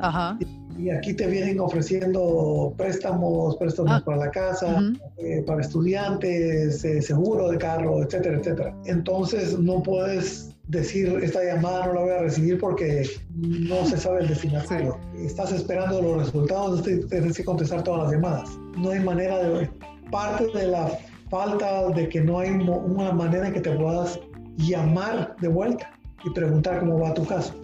Ajá. 0.00 0.38
Y, 0.78 0.90
aquí 0.90 1.14
te 1.14 1.26
vienen 1.26 1.58
ofreciendo 1.58 2.74
préstamos, 2.76 3.56
préstamos 3.56 3.92
ah. 3.92 4.02
para 4.04 4.18
la 4.18 4.30
casa, 4.30 4.82
eh, 5.16 5.42
para 5.46 5.62
estudiantes, 5.62 6.84
eh, 6.84 7.00
seguro 7.00 7.50
de 7.50 7.56
carro, 7.56 8.02
etcétera, 8.02 8.38
etcétera. 8.38 8.76
Entonces 8.84 9.58
no 9.58 9.82
puedes 9.82 10.54
decir 10.68 11.18
esta 11.22 11.42
llamada 11.44 11.86
no 11.86 11.94
la 11.94 12.00
voy 12.00 12.10
a 12.10 12.18
recibir 12.18 12.58
porque 12.58 13.08
no 13.34 13.84
se 13.86 13.96
sabe 13.96 14.20
el 14.20 14.28
destinatario. 14.28 14.98
Estás 15.16 15.52
esperando 15.52 16.02
los 16.02 16.26
resultados, 16.26 16.82
tienes 16.82 17.36
que 17.36 17.44
contestar 17.44 17.82
todas 17.82 18.04
las 18.04 18.12
llamadas. 18.12 18.50
No 18.76 18.90
hay 18.90 19.00
manera 19.00 19.38
de... 19.38 19.70
Parte 20.10 20.46
de 20.56 20.68
la 20.68 20.88
falta 21.30 21.88
de 21.88 22.08
que 22.08 22.20
no 22.20 22.38
hay 22.38 22.50
una 22.50 23.10
manera 23.10 23.48
en 23.48 23.54
que 23.54 23.60
te 23.60 23.72
puedas 23.72 24.20
llamar 24.56 25.34
de 25.40 25.48
vuelta 25.48 25.90
y 26.24 26.30
preguntar 26.30 26.78
cómo 26.78 27.00
va 27.00 27.12
tu 27.12 27.26
caso. 27.26 27.54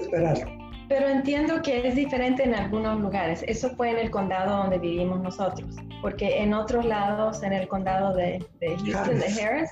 Esperarlo. 0.00 0.46
Pero 0.88 1.06
entiendo 1.06 1.60
que 1.60 1.86
es 1.86 1.94
diferente 1.94 2.42
en 2.44 2.54
algunos 2.54 2.98
lugares. 3.00 3.44
Eso 3.46 3.68
fue 3.76 3.90
en 3.90 3.98
el 3.98 4.10
condado 4.10 4.56
donde 4.56 4.78
vivimos 4.78 5.20
nosotros. 5.20 5.76
Porque 6.00 6.38
en 6.38 6.54
otros 6.54 6.86
lados, 6.86 7.42
en 7.42 7.52
el 7.52 7.68
condado 7.68 8.14
de, 8.14 8.42
de 8.60 8.76
Houston, 8.78 9.18
de 9.18 9.42
Harris, 9.42 9.70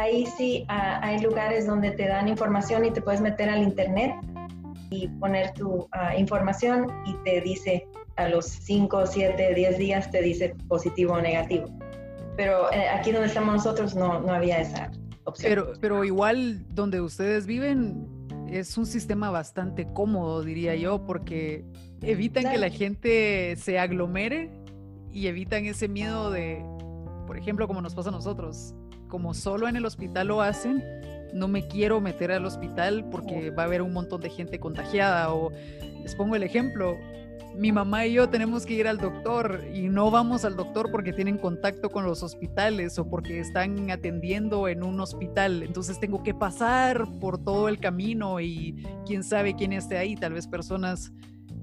ahí 0.00 0.26
sí 0.26 0.64
hay 0.68 1.20
lugares 1.20 1.66
donde 1.66 1.90
te 1.92 2.08
dan 2.08 2.28
información 2.28 2.84
y 2.84 2.90
te 2.90 3.00
puedes 3.02 3.20
meter 3.20 3.48
al 3.48 3.62
internet 3.62 4.14
y 4.90 5.08
poner 5.08 5.52
tu 5.52 5.88
ah, 5.92 6.16
información 6.16 6.88
y 7.06 7.14
te 7.24 7.40
dice 7.40 7.86
a 8.16 8.28
los 8.28 8.46
5, 8.46 9.06
7, 9.06 9.54
10 9.54 9.78
días 9.78 10.10
te 10.10 10.20
dice 10.20 10.54
positivo 10.68 11.14
o 11.14 11.20
negativo. 11.20 11.68
Pero 12.36 12.72
eh, 12.72 12.88
aquí 12.88 13.12
donde 13.12 13.28
estamos 13.28 13.54
nosotros 13.54 13.94
no, 13.94 14.20
no 14.20 14.32
había 14.32 14.60
esa 14.60 14.90
opción. 15.24 15.50
Pero, 15.50 15.72
pero 15.80 16.04
igual 16.04 16.66
donde 16.74 17.00
ustedes 17.00 17.46
viven 17.46 18.06
es 18.50 18.76
un 18.76 18.86
sistema 18.86 19.30
bastante 19.30 19.86
cómodo, 19.92 20.42
diría 20.42 20.74
yo, 20.74 21.04
porque 21.06 21.64
evitan 22.02 22.50
que 22.50 22.58
la 22.58 22.70
gente 22.70 23.54
se 23.56 23.78
aglomere 23.78 24.50
y 25.12 25.28
evitan 25.28 25.66
ese 25.66 25.86
miedo 25.88 26.30
de, 26.30 26.64
por 27.26 27.36
ejemplo, 27.36 27.68
como 27.68 27.80
nos 27.80 27.94
pasa 27.94 28.08
a 28.08 28.12
nosotros, 28.12 28.74
como 29.10 29.34
solo 29.34 29.68
en 29.68 29.76
el 29.76 29.84
hospital 29.84 30.28
lo 30.28 30.40
hacen, 30.40 30.82
no 31.34 31.48
me 31.48 31.66
quiero 31.68 32.00
meter 32.00 32.32
al 32.32 32.46
hospital 32.46 33.04
porque 33.10 33.50
va 33.50 33.64
a 33.64 33.66
haber 33.66 33.82
un 33.82 33.92
montón 33.92 34.20
de 34.20 34.30
gente 34.30 34.58
contagiada. 34.58 35.32
O 35.34 35.52
les 36.02 36.14
pongo 36.14 36.36
el 36.36 36.42
ejemplo, 36.42 36.96
mi 37.54 37.72
mamá 37.72 38.06
y 38.06 38.14
yo 38.14 38.28
tenemos 38.28 38.64
que 38.64 38.74
ir 38.74 38.88
al 38.88 38.98
doctor 38.98 39.64
y 39.74 39.88
no 39.88 40.10
vamos 40.10 40.44
al 40.44 40.56
doctor 40.56 40.90
porque 40.90 41.12
tienen 41.12 41.36
contacto 41.36 41.90
con 41.90 42.04
los 42.04 42.22
hospitales 42.22 42.98
o 42.98 43.08
porque 43.08 43.40
están 43.40 43.90
atendiendo 43.90 44.68
en 44.68 44.82
un 44.82 45.00
hospital. 45.00 45.62
Entonces 45.62 45.98
tengo 46.00 46.22
que 46.22 46.32
pasar 46.32 47.06
por 47.20 47.42
todo 47.42 47.68
el 47.68 47.78
camino 47.78 48.40
y 48.40 48.84
quién 49.06 49.24
sabe 49.24 49.54
quién 49.54 49.72
esté 49.72 49.98
ahí, 49.98 50.16
tal 50.16 50.32
vez 50.32 50.46
personas 50.46 51.12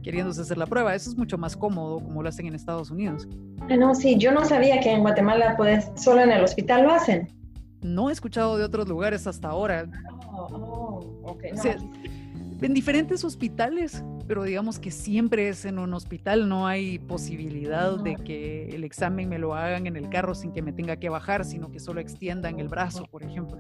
queriéndose 0.03 0.41
hacer 0.41 0.57
la 0.57 0.67
prueba. 0.67 0.95
Eso 0.95 1.09
es 1.09 1.17
mucho 1.17 1.37
más 1.37 1.55
cómodo 1.55 1.99
como 1.99 2.21
lo 2.21 2.29
hacen 2.29 2.45
en 2.47 2.55
Estados 2.55 2.91
Unidos. 2.91 3.27
Ah, 3.69 3.75
no, 3.75 3.95
sí, 3.95 4.17
yo 4.17 4.31
no 4.31 4.45
sabía 4.45 4.79
que 4.79 4.91
en 4.91 5.01
Guatemala 5.01 5.55
puedes, 5.57 5.91
solo 5.95 6.21
en 6.21 6.31
el 6.31 6.43
hospital 6.43 6.83
lo 6.83 6.91
hacen. 6.91 7.36
No 7.81 8.09
he 8.09 8.13
escuchado 8.13 8.57
de 8.57 8.63
otros 8.63 8.87
lugares 8.87 9.27
hasta 9.27 9.49
ahora. 9.49 9.89
Oh, 10.31 10.99
oh, 11.23 11.37
en 12.61 12.73
diferentes 12.73 13.23
hospitales, 13.23 14.03
pero 14.27 14.43
digamos 14.43 14.79
que 14.79 14.89
siempre 14.89 15.49
es 15.49 15.65
en 15.65 15.77
un 15.77 15.93
hospital, 15.93 16.49
no 16.49 16.65
hay 16.65 16.97
posibilidad 16.99 17.99
de 17.99 18.15
que 18.15 18.69
el 18.69 18.83
examen 18.83 19.29
me 19.29 19.37
lo 19.37 19.53
hagan 19.53 19.85
en 19.85 19.95
el 19.95 20.09
carro 20.09 20.33
sin 20.33 20.51
que 20.51 20.61
me 20.61 20.71
tenga 20.73 20.97
que 20.97 21.09
bajar, 21.09 21.45
sino 21.45 21.71
que 21.71 21.79
solo 21.79 22.01
extiendan 22.01 22.59
el 22.59 22.67
brazo, 22.67 23.05
por 23.05 23.23
ejemplo. 23.23 23.57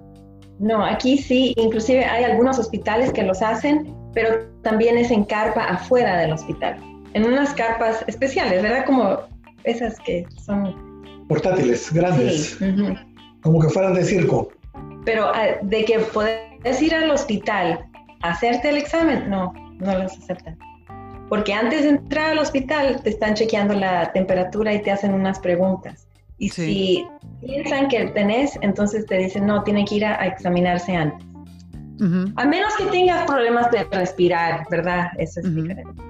No, 0.59 0.83
aquí 0.83 1.17
sí, 1.17 1.53
inclusive 1.57 2.03
hay 2.05 2.23
algunos 2.23 2.57
hospitales 2.57 3.13
que 3.13 3.21
los 3.21 3.41
hacen, 3.41 3.95
pero 4.13 4.47
también 4.63 4.97
es 4.97 5.11
en 5.11 5.25
carpa 5.25 5.65
afuera 5.65 6.17
del 6.17 6.33
hospital, 6.33 6.79
en 7.13 7.25
unas 7.25 7.53
carpas 7.53 8.03
especiales, 8.07 8.63
¿verdad? 8.63 8.85
Como 8.85 9.19
esas 9.63 9.99
que 9.99 10.25
son... 10.43 10.75
Portátiles, 11.27 11.93
grandes. 11.93 12.57
Sí 12.57 12.65
como 13.47 13.61
que 13.61 13.69
fueran 13.69 13.93
de 13.93 14.03
circo. 14.03 14.49
Pero 15.05 15.31
ah, 15.33 15.57
de 15.61 15.85
que 15.85 15.99
puedes 15.99 16.81
ir 16.81 16.93
al 16.93 17.09
hospital 17.09 17.85
a 18.21 18.31
hacerte 18.31 18.69
el 18.69 18.77
examen, 18.77 19.29
no, 19.29 19.53
no 19.79 19.97
los 19.97 20.17
aceptan. 20.17 20.57
Porque 21.29 21.53
antes 21.53 21.83
de 21.83 21.89
entrar 21.89 22.31
al 22.31 22.39
hospital 22.39 23.01
te 23.03 23.09
están 23.09 23.33
chequeando 23.33 23.73
la 23.73 24.11
temperatura 24.11 24.73
y 24.73 24.81
te 24.81 24.91
hacen 24.91 25.13
unas 25.13 25.39
preguntas. 25.39 26.07
Y 26.37 26.49
si 26.49 27.05
piensan 27.41 27.87
que 27.87 28.05
tenés, 28.07 28.57
entonces 28.61 29.05
te 29.07 29.17
dicen, 29.17 29.47
no, 29.47 29.63
tiene 29.63 29.85
que 29.85 29.95
ir 29.95 30.05
a, 30.05 30.27
examinarse 30.27 30.95
antes. 30.95 31.25
A 32.35 32.45
menos 32.45 32.75
que 32.77 32.85
tengas 32.85 33.25
problemas 33.25 33.71
de 33.71 33.83
respirar, 33.85 34.67
¿verdad? 34.69 35.07
Eso 35.17 35.39
es 35.39 35.55
diferente. 35.55 36.01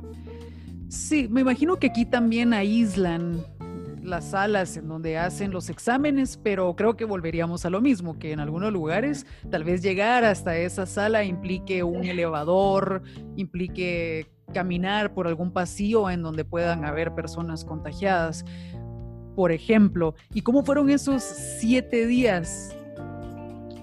Sí, 0.89 1.27
me 1.29 1.41
imagino 1.41 1.77
que 1.77 1.87
aquí 1.87 2.03
también 2.05 2.53
aíslan 2.53 3.45
las 4.07 4.31
salas 4.31 4.77
en 4.77 4.87
donde 4.87 5.17
hacen 5.17 5.51
los 5.51 5.69
exámenes, 5.69 6.39
pero 6.41 6.75
creo 6.75 6.95
que 6.95 7.05
volveríamos 7.05 7.65
a 7.65 7.69
lo 7.69 7.81
mismo, 7.81 8.17
que 8.17 8.31
en 8.31 8.39
algunos 8.39 8.71
lugares 8.71 9.25
tal 9.51 9.63
vez 9.63 9.81
llegar 9.81 10.23
hasta 10.23 10.57
esa 10.57 10.85
sala 10.85 11.23
implique 11.23 11.83
un 11.83 12.05
elevador, 12.05 13.03
implique 13.35 14.31
caminar 14.53 15.13
por 15.13 15.27
algún 15.27 15.51
pasillo 15.51 16.09
en 16.09 16.23
donde 16.23 16.45
puedan 16.45 16.85
haber 16.85 17.13
personas 17.13 17.65
contagiadas, 17.65 18.45
por 19.35 19.51
ejemplo. 19.51 20.15
¿Y 20.33 20.41
cómo 20.41 20.63
fueron 20.63 20.89
esos 20.89 21.21
siete 21.21 22.07
días 22.07 22.73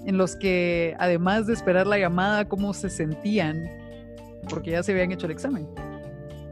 en 0.06 0.16
los 0.16 0.36
que, 0.36 0.96
además 0.98 1.46
de 1.46 1.52
esperar 1.52 1.86
la 1.86 1.98
llamada, 1.98 2.48
cómo 2.48 2.72
se 2.72 2.88
sentían? 2.88 3.68
Porque 4.48 4.70
ya 4.70 4.82
se 4.82 4.92
habían 4.92 5.12
hecho 5.12 5.26
el 5.26 5.32
examen. 5.32 5.68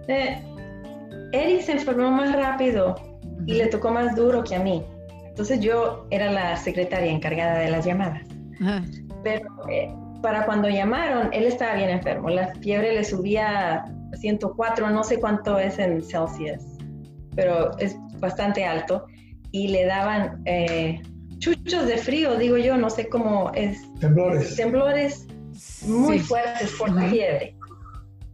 Eh, 0.09 0.43
Eric 1.33 1.63
se 1.63 1.73
enfermó 1.73 2.11
más 2.11 2.35
rápido 2.37 3.12
y 3.47 3.55
le 3.55 3.67
tocó 3.67 3.91
más 3.91 4.15
duro 4.17 4.45
que 4.45 4.55
a 4.55 4.61
mí. 4.61 4.83
Entonces 5.27 5.61
yo 5.61 6.07
era 6.11 6.31
la 6.31 6.57
secretaria 6.57 7.11
encargada 7.11 7.59
de 7.59 7.71
las 7.71 7.85
llamadas. 7.85 8.23
Pero 9.23 9.49
eh, 9.71 9.93
para 10.21 10.45
cuando 10.45 10.69
llamaron, 10.69 11.31
él 11.33 11.45
estaba 11.45 11.75
bien 11.75 11.91
enfermo. 11.91 12.29
La 12.29 12.55
fiebre 12.57 12.93
le 12.95 13.05
subía 13.05 13.85
a 13.85 14.17
104, 14.17 14.91
no 14.91 15.03
sé 15.05 15.19
cuánto 15.19 15.59
es 15.59 15.79
en 15.79 16.03
Celsius, 16.03 16.63
pero 17.35 17.77
es 17.79 17.97
bastante 18.19 18.65
alto. 18.65 19.07
Y 19.51 19.69
le 19.69 19.87
daban 19.87 20.43
eh, 20.45 21.03
chuchos 21.39 21.87
de 21.87 21.99
frío, 21.99 22.37
digo 22.37 22.57
yo, 22.57 22.77
no 22.77 22.91
sé 22.91 23.09
cómo 23.09 23.51
es. 23.55 23.79
Temblores. 24.01 24.57
Temblores 24.57 25.27
muy 25.87 26.19
fuertes 26.19 26.73
por 26.79 26.91
la 26.93 27.03
fiebre 27.09 27.57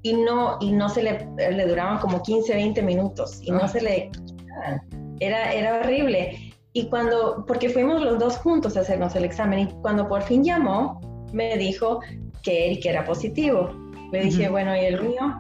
y 0.03 0.15
no, 0.15 0.59
y 0.61 0.73
no 0.73 0.89
se 0.89 1.03
le, 1.03 1.27
le 1.37 1.67
duraban 1.67 1.99
como 1.99 2.23
15, 2.23 2.55
20 2.55 2.83
minutos 2.83 3.41
y 3.43 3.51
no 3.51 3.67
se 3.69 3.81
le... 3.81 4.11
Era, 5.21 5.53
era 5.53 5.81
horrible. 5.81 6.53
Y 6.73 6.89
cuando, 6.89 7.45
porque 7.47 7.69
fuimos 7.69 8.03
los 8.03 8.19
dos 8.19 8.37
juntos 8.37 8.77
a 8.77 8.81
hacernos 8.81 9.17
el 9.17 9.25
examen 9.25 9.61
y 9.61 9.67
cuando 9.83 10.09
por 10.09 10.23
fin 10.23 10.45
llamó, 10.45 11.01
me 11.33 11.57
dijo 11.57 12.01
que 12.43 12.67
Eric 12.67 12.87
era 12.87 13.05
positivo. 13.05 13.71
Le 14.13 14.23
dije, 14.23 14.49
bueno, 14.49 14.77
¿y 14.77 14.81
el 14.81 15.03
mío? 15.03 15.35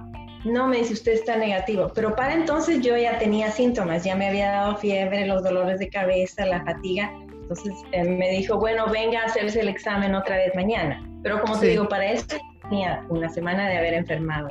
No, 0.44 0.68
me 0.68 0.78
dice, 0.78 0.94
usted 0.94 1.12
está 1.12 1.36
negativo. 1.36 1.90
Pero 1.94 2.14
para 2.14 2.34
entonces 2.34 2.80
yo 2.80 2.96
ya 2.96 3.18
tenía 3.18 3.50
síntomas, 3.50 4.04
ya 4.04 4.16
me 4.16 4.28
había 4.28 4.50
dado 4.50 4.76
fiebre, 4.76 5.26
los 5.26 5.42
dolores 5.42 5.78
de 5.78 5.88
cabeza, 5.88 6.46
la 6.46 6.64
fatiga. 6.64 7.12
Entonces 7.30 7.72
eh, 7.92 8.04
me 8.04 8.30
dijo, 8.30 8.58
bueno, 8.58 8.86
venga 8.90 9.20
a 9.22 9.24
hacerse 9.24 9.60
el 9.60 9.68
examen 9.68 10.14
otra 10.14 10.36
vez 10.36 10.54
mañana. 10.54 11.02
Pero 11.22 11.40
como 11.40 11.58
te 11.58 11.68
digo, 11.68 11.88
para 11.88 12.12
eso 12.12 12.26
tenía 12.68 13.04
una 13.08 13.28
semana 13.28 13.68
de 13.68 13.78
haber 13.78 13.94
enfermado 13.94 14.48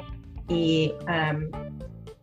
y 0.50 0.94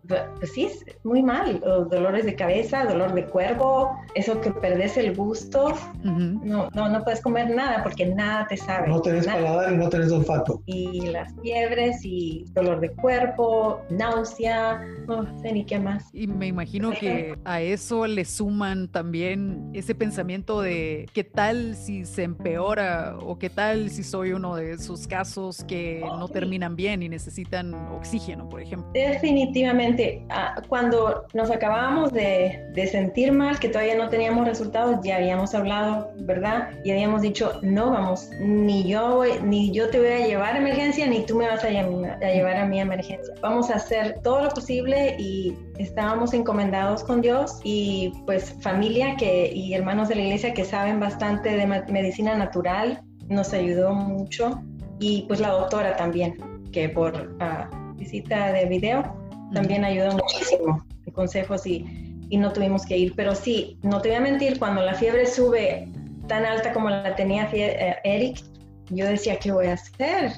pues 0.08 0.52
sí, 0.52 0.68
muy 1.02 1.22
mal, 1.22 1.60
dolores 1.90 2.24
de 2.24 2.34
cabeza, 2.34 2.84
dolor 2.84 3.14
de 3.14 3.24
cuerpo, 3.26 3.90
eso 4.14 4.40
que 4.40 4.50
perdes 4.50 4.96
el 4.96 5.14
gusto, 5.14 5.74
no, 6.02 6.68
no, 6.74 6.88
no 6.88 7.04
puedes 7.04 7.20
comer 7.20 7.54
nada 7.54 7.82
porque 7.82 8.06
nada 8.06 8.46
te 8.46 8.56
sabe. 8.56 8.88
No 8.88 9.00
tenés 9.00 9.26
paladar 9.26 9.72
y 9.72 9.76
no 9.76 9.88
tenés 9.88 10.12
olfato. 10.12 10.62
Y 10.66 11.02
las 11.08 11.32
fiebres 11.42 12.04
y 12.04 12.44
dolor 12.52 12.80
de 12.80 12.90
cuerpo, 12.90 13.80
náusea, 13.90 14.84
no 15.06 15.26
sé 15.40 15.52
ni 15.52 15.64
qué 15.64 15.78
más. 15.78 16.08
Y 16.12 16.26
me 16.26 16.48
imagino 16.48 16.92
que 16.92 17.38
a 17.44 17.60
eso 17.60 18.06
le 18.06 18.24
suman 18.24 18.88
también 18.88 19.70
ese 19.72 19.94
pensamiento 19.94 20.60
de 20.60 21.08
qué 21.12 21.24
tal 21.24 21.74
si 21.76 22.04
se 22.04 22.22
empeora 22.22 23.16
o 23.20 23.38
qué 23.38 23.50
tal 23.50 23.90
si 23.90 24.02
soy 24.02 24.32
uno 24.32 24.56
de 24.56 24.72
esos 24.72 25.06
casos 25.06 25.64
que 25.64 26.00
no 26.00 26.28
terminan 26.28 26.76
bien 26.76 27.02
y 27.02 27.08
necesitan 27.08 27.74
oxígeno, 27.74 28.48
por 28.48 28.60
ejemplo. 28.60 28.90
Definitivamente 28.92 29.93
Ah, 30.30 30.60
cuando 30.68 31.26
nos 31.32 31.50
acabábamos 31.50 32.12
de, 32.12 32.60
sentir 32.90 33.32
mal, 33.32 33.58
que 33.58 33.68
todavía 33.68 33.96
no 33.96 34.08
teníamos 34.08 34.46
resultados, 34.46 34.98
ya 35.02 35.16
habíamos 35.16 35.54
hablado, 35.54 36.10
¿verdad? 36.20 36.70
Y 36.84 36.90
habíamos 36.90 37.22
dicho, 37.22 37.58
no 37.62 37.90
vamos, 37.90 38.30
ni 38.40 38.84
yo, 38.84 39.22
ni 39.42 39.72
yo 39.72 39.88
te 39.90 39.98
voy 39.98 40.08
a 40.08 40.26
llevar 40.26 40.54
a 40.54 40.58
emergencia, 40.58 41.06
ni 41.06 41.24
tú 41.24 41.36
me 41.36 41.46
vas 41.46 41.64
a, 41.64 41.70
llevar 41.70 42.56
a 42.56 42.66
mi 42.66 42.80
emergencia. 42.80 43.34
Vamos 43.40 43.70
a 43.70 43.76
hacer 43.76 44.20
todo 44.22 44.42
lo 44.42 44.50
posible 44.50 45.16
y 45.18 45.56
estábamos 45.78 46.34
encomendados 46.34 47.04
con 47.04 47.20
Dios 47.20 47.60
y 47.64 48.12
pues 48.26 48.54
familia 48.60 49.16
que, 49.16 49.50
y 49.52 49.74
hermanos 49.74 50.08
de 50.08 50.16
la 50.16 50.22
iglesia 50.22 50.54
que 50.54 50.64
saben 50.64 51.00
bastante 51.00 51.56
de 51.56 51.66
medicina 51.66 52.36
natural 52.36 53.02
nos 53.28 53.52
ayudó 53.52 53.94
mucho 53.94 54.60
y 55.00 55.22
pues 55.22 55.40
la 55.40 55.50
doctora 55.50 55.96
también, 55.96 56.36
que 56.72 56.88
por 56.88 57.14
uh, 57.14 57.94
visita 57.96 58.52
de 58.52 58.66
video 58.66 59.23
también 59.54 59.84
ayudó 59.84 60.12
muchísimo, 60.12 60.84
consejos 61.12 61.66
y, 61.66 61.84
y 62.28 62.36
no 62.36 62.52
tuvimos 62.52 62.84
que 62.84 62.98
ir. 62.98 63.14
Pero 63.16 63.34
sí, 63.34 63.78
no 63.82 64.00
te 64.00 64.08
voy 64.08 64.18
a 64.18 64.20
mentir, 64.20 64.58
cuando 64.58 64.82
la 64.82 64.94
fiebre 64.94 65.26
sube 65.26 65.88
tan 66.28 66.44
alta 66.44 66.72
como 66.72 66.90
la 66.90 67.14
tenía 67.16 67.48
eh, 67.52 67.96
Eric, 68.04 68.42
yo 68.90 69.06
decía, 69.06 69.38
¿qué 69.38 69.52
voy 69.52 69.66
a 69.66 69.74
hacer? 69.74 70.32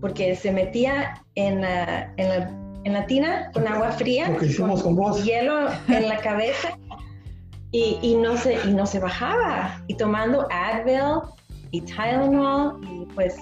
Porque 0.00 0.34
se 0.34 0.50
metía 0.52 1.22
en 1.34 1.60
la, 1.60 2.12
en 2.16 2.28
la, 2.28 2.50
en 2.84 2.92
la 2.92 3.06
tina 3.06 3.50
con 3.52 3.66
agua 3.66 3.92
fría, 3.92 4.26
con, 4.36 5.22
hielo 5.22 5.68
en 5.88 6.08
la 6.08 6.18
cabeza 6.18 6.76
y, 7.70 7.98
y, 8.02 8.14
no 8.16 8.36
se, 8.36 8.58
y 8.66 8.72
no 8.72 8.86
se 8.86 8.98
bajaba. 8.98 9.82
Y 9.86 9.94
tomando 9.94 10.46
Advil 10.50 11.20
y 11.70 11.80
Tylenol 11.80 12.80
y 12.82 13.06
pues... 13.14 13.36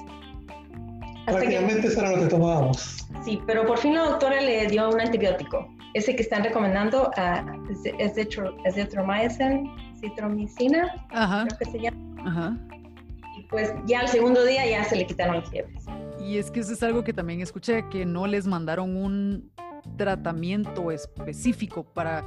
Prácticamente 1.27 1.87
eso 1.89 2.01
era 2.01 2.17
lo 2.17 2.23
que 2.23 2.29
tomábamos. 2.29 3.07
Sí, 3.25 3.41
pero 3.47 3.65
por 3.67 3.79
fin 3.79 3.95
la 3.95 4.03
doctora 4.03 4.41
le 4.41 4.67
dio 4.67 4.91
un 4.91 5.01
antibiótico. 5.01 5.69
Ese 5.95 6.17
que 6.17 6.23
están 6.23 6.43
recomendando 6.43 7.11
uh, 7.17 7.71
es, 7.71 7.83
de, 7.83 7.95
es 7.99 8.15
de 8.15 9.69
citromicina, 10.01 11.07
creo 11.11 11.59
que 11.59 11.65
se 11.67 11.81
llama. 11.81 12.23
Ajá. 12.27 12.57
Y 13.39 13.43
pues 13.45 13.73
ya 13.87 14.01
al 14.01 14.09
segundo 14.09 14.45
día 14.45 14.67
ya 14.69 14.85
se 14.85 14.97
le 14.97 15.07
quitaron 15.07 15.37
las 15.37 15.51
fiebres. 15.51 15.85
Y 16.19 16.39
es 16.39 16.51
que 16.51 16.61
eso 16.61 16.73
es 16.73 16.83
algo 16.83 17.05
que 17.05 17.13
también 17.13 17.41
escuché, 17.41 17.89
que 17.89 18.07
no 18.07 18.27
les 18.27 18.47
mandaron 18.47 18.97
un 18.97 19.51
tratamiento 19.97 20.91
específico 20.91 21.85
para... 21.85 22.25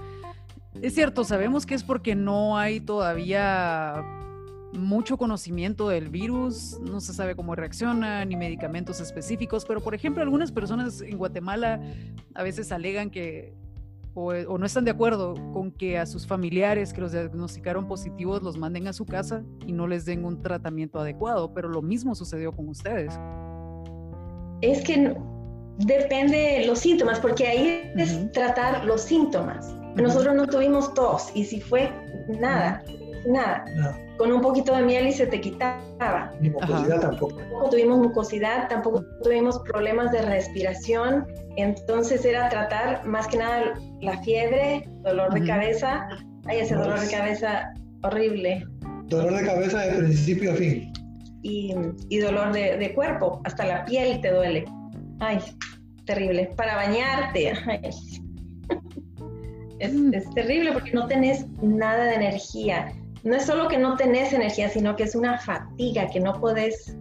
Es 0.81 0.93
cierto, 0.93 1.23
sabemos 1.23 1.65
que 1.65 1.73
es 1.73 1.83
porque 1.83 2.15
no 2.15 2.57
hay 2.57 2.81
todavía 2.81 4.03
mucho 4.77 5.17
conocimiento 5.17 5.89
del 5.89 6.09
virus, 6.09 6.79
no 6.81 6.99
se 7.01 7.13
sabe 7.13 7.35
cómo 7.35 7.55
reacciona, 7.55 8.25
ni 8.25 8.35
medicamentos 8.35 8.99
específicos, 8.99 9.65
pero 9.65 9.81
por 9.81 9.95
ejemplo 9.95 10.21
algunas 10.21 10.51
personas 10.51 11.01
en 11.01 11.17
Guatemala 11.17 11.81
a 12.33 12.43
veces 12.43 12.71
alegan 12.71 13.09
que 13.09 13.53
o, 14.15 14.57
no 14.57 14.65
están 14.65 14.85
de 14.85 14.91
acuerdo 14.91 15.35
con 15.51 15.71
que 15.71 15.97
a 15.97 16.05
sus 16.05 16.25
familiares 16.25 16.93
que 16.93 17.01
los 17.01 17.11
diagnosticaron 17.11 17.87
positivos 17.87 18.41
los 18.41 18.57
manden 18.57 18.87
a 18.87 18.93
su 18.93 19.05
casa 19.05 19.43
y 19.67 19.73
no 19.73 19.87
les 19.87 20.05
den 20.05 20.23
un 20.23 20.41
tratamiento 20.41 20.99
adecuado, 20.99 21.53
pero 21.53 21.67
lo 21.67 21.81
mismo 21.81 22.15
sucedió 22.15 22.53
con 22.53 22.69
ustedes. 22.69 23.19
Es 24.61 24.81
que 24.83 25.15
depende 25.79 26.37
de 26.37 26.65
los 26.65 26.79
síntomas, 26.79 27.19
porque 27.19 27.45
ahí 27.45 27.91
es 27.97 28.31
tratar 28.31 28.85
los 28.85 29.01
síntomas. 29.01 29.75
Nosotros 29.95 30.33
no 30.33 30.47
tuvimos 30.47 30.93
tos 30.93 31.29
y 31.33 31.43
si 31.43 31.59
fue 31.59 31.91
nada, 32.39 32.83
nada. 33.25 33.65
Con 34.17 34.31
un 34.31 34.41
poquito 34.41 34.75
de 34.75 34.83
miel 34.83 35.07
y 35.07 35.13
se 35.13 35.27
te 35.27 35.41
quitaba. 35.41 36.31
Ni 36.39 36.49
mucosidad 36.49 37.01
tampoco. 37.01 37.35
Tampoco 37.35 37.69
tuvimos 37.69 37.99
mucosidad, 37.99 38.69
tampoco 38.69 39.03
tuvimos 39.23 39.59
problemas 39.59 40.11
de 40.11 40.21
respiración. 40.21 41.25
Entonces 41.57 42.23
era 42.25 42.49
tratar 42.49 43.05
más 43.05 43.27
que 43.27 43.37
nada 43.37 43.73
la 44.01 44.17
fiebre, 44.23 44.87
dolor 45.03 45.33
de 45.33 45.45
cabeza. 45.45 46.07
Ay, 46.45 46.59
ese 46.59 46.75
dolor 46.75 46.99
de 46.99 47.09
cabeza 47.09 47.73
horrible. 48.03 48.65
Dolor 49.07 49.37
de 49.37 49.45
cabeza 49.45 49.79
de 49.81 49.97
principio 49.97 50.51
a 50.53 50.55
fin. 50.55 50.93
Y, 51.41 51.75
y 52.09 52.17
dolor 52.19 52.53
de, 52.53 52.77
de, 52.77 52.93
cuerpo, 52.93 53.41
hasta 53.43 53.65
la 53.65 53.85
piel 53.85 54.19
te 54.21 54.31
duele. 54.31 54.65
Ay, 55.19 55.39
terrible. 56.05 56.51
Para 56.55 56.75
bañarte. 56.75 57.53
Es, 59.79 59.93
mm. 59.93 60.13
es, 60.13 60.29
terrible 60.31 60.71
porque 60.71 60.91
no 60.91 61.05
tenés 61.07 61.45
nada 61.61 62.05
de 62.05 62.15
energía 62.15 62.93
no 63.25 63.35
es 63.35 63.45
solo 63.45 63.67
que 63.67 63.77
no 63.77 63.97
tenés 63.97 64.31
energía, 64.31 64.69
sino 64.69 64.95
que 64.95 65.03
es 65.03 65.15
una 65.15 65.39
fatiga 65.39 66.07
que 66.07 66.19
no 66.19 66.39
podés 66.39 66.95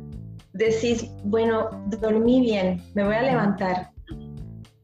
decir, 0.55 1.11
bueno, 1.25 1.69
dormí 2.01 2.41
bien, 2.41 2.83
me 2.95 3.05
voy 3.05 3.15
a 3.15 3.23
levantar. 3.23 3.91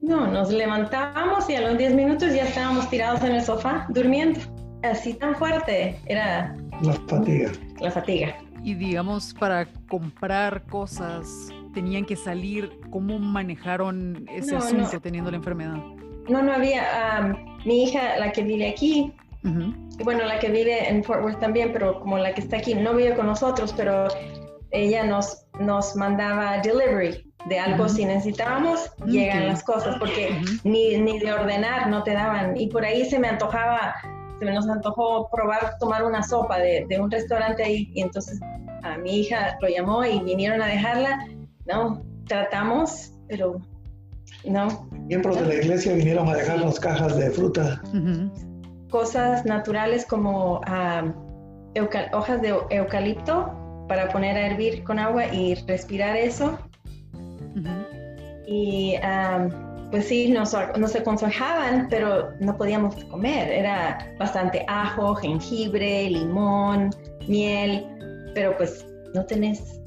No, 0.03 0.27
nos 0.27 0.53
levantábamos 0.53 1.49
y 1.49 1.55
a 1.55 1.63
los 1.63 1.79
10 1.79 1.95
minutos 1.95 2.35
ya 2.35 2.45
estábamos 2.45 2.91
tirados 2.91 3.23
en 3.23 3.37
el 3.37 3.43
sofá 3.43 3.87
durmiendo. 3.89 4.41
Así 4.83 5.15
tan 5.15 5.35
fuerte 5.35 5.99
era 6.07 6.55
la 6.83 6.93
fatiga. 7.09 7.53
La 7.81 7.91
fatiga. 7.91 8.37
Y 8.63 8.75
digamos, 8.75 9.33
para 9.33 9.67
comprar 9.89 10.63
cosas, 10.65 11.49
tenían 11.73 12.05
que 12.05 12.17
salir. 12.17 12.71
¿Cómo 12.91 13.19
manejaron 13.19 14.27
ese 14.29 14.57
asunto 14.57 15.01
teniendo 15.01 15.31
la 15.31 15.39
enfermedad? 15.39 15.77
No, 16.29 16.43
no 16.43 16.53
había. 16.53 17.35
mi 17.65 17.85
hija, 17.85 18.19
la 18.19 18.33
que 18.33 18.43
vive 18.43 18.69
aquí, 18.69 19.15
y 19.43 19.90
bueno, 20.05 20.25
la 20.25 20.39
que 20.39 20.51
vive 20.51 20.89
en 20.89 21.05
Fort 21.05 21.23
Worth 21.23 21.41
también, 21.41 21.73
pero 21.73 22.01
como 22.01 22.19
la 22.19 22.35
que 22.35 22.41
está 22.41 22.59
aquí 22.59 22.75
no 22.75 22.95
vive 22.95 23.15
con 23.15 23.27
nosotros, 23.27 23.75
pero 23.77 24.09
ella 24.71 25.05
nos, 25.05 25.47
nos 25.59 25.97
mandaba 25.97 26.59
delivery 26.59 27.27
de 27.47 27.59
algo 27.59 27.89
si 27.89 28.05
necesitábamos, 28.05 28.93
llegan 29.07 29.47
las 29.47 29.63
cosas, 29.63 29.97
porque 29.99 30.43
ni, 30.65 30.99
ni 30.99 31.19
de 31.19 31.33
ordenar 31.33 31.89
no 31.89 32.03
te 32.03 32.13
daban. 32.13 32.57
Y 32.57 32.69
por 32.69 32.85
ahí 32.85 33.05
se 33.05 33.19
me 33.19 33.29
antojaba 33.29 33.95
se 34.39 34.47
nos 34.47 34.69
antojó 34.69 35.29
probar, 35.31 35.77
tomar 35.79 36.03
una 36.03 36.23
sopa 36.23 36.59
de, 36.59 36.87
de, 36.89 36.99
un 36.99 37.11
restaurante 37.11 37.63
ahí. 37.63 37.91
Y 37.95 38.01
entonces 38.01 38.41
a 38.83 38.97
mi 38.97 39.21
hija 39.21 39.59
lo 39.61 39.69
llamó 39.69 40.05
y 40.05 40.19
vinieron 40.21 40.63
a 40.63 40.67
dejarla. 40.67 41.27
No, 41.67 42.03
tratamos, 42.27 43.13
pero 43.29 43.61
no. 44.45 44.89
Miembros 45.07 45.39
de 45.41 45.47
la 45.47 45.55
iglesia 45.55 45.95
vinieron 45.95 46.29
a 46.29 46.35
dejarnos 46.35 46.81
cajas 46.81 47.17
de 47.17 47.31
fruta. 47.31 47.83
Cosas 48.91 49.45
naturales 49.45 50.05
como 50.05 50.61
hojas 52.13 52.43
de 52.43 52.55
eucalipto 52.71 53.85
para 53.89 54.09
poner 54.09 54.37
a 54.37 54.47
hervir 54.47 54.85
con 54.85 54.99
agua 54.99 55.27
y 55.27 55.55
respirar 55.67 56.17
eso. 56.17 56.59
Y 58.47 58.97
pues 59.91 60.07
sí, 60.07 60.31
nos, 60.31 60.55
nos 60.79 60.95
aconsejaban, 60.95 61.89
pero 61.91 62.31
no 62.41 62.57
podíamos 62.57 62.95
comer. 63.07 63.51
Era 63.51 64.15
bastante 64.19 64.65
ajo, 64.69 65.15
jengibre, 65.17 66.09
limón, 66.11 66.91
miel, 67.29 67.87
pero 68.35 68.57
pues 68.57 68.87
no 69.15 69.25
tenés... 69.27 69.81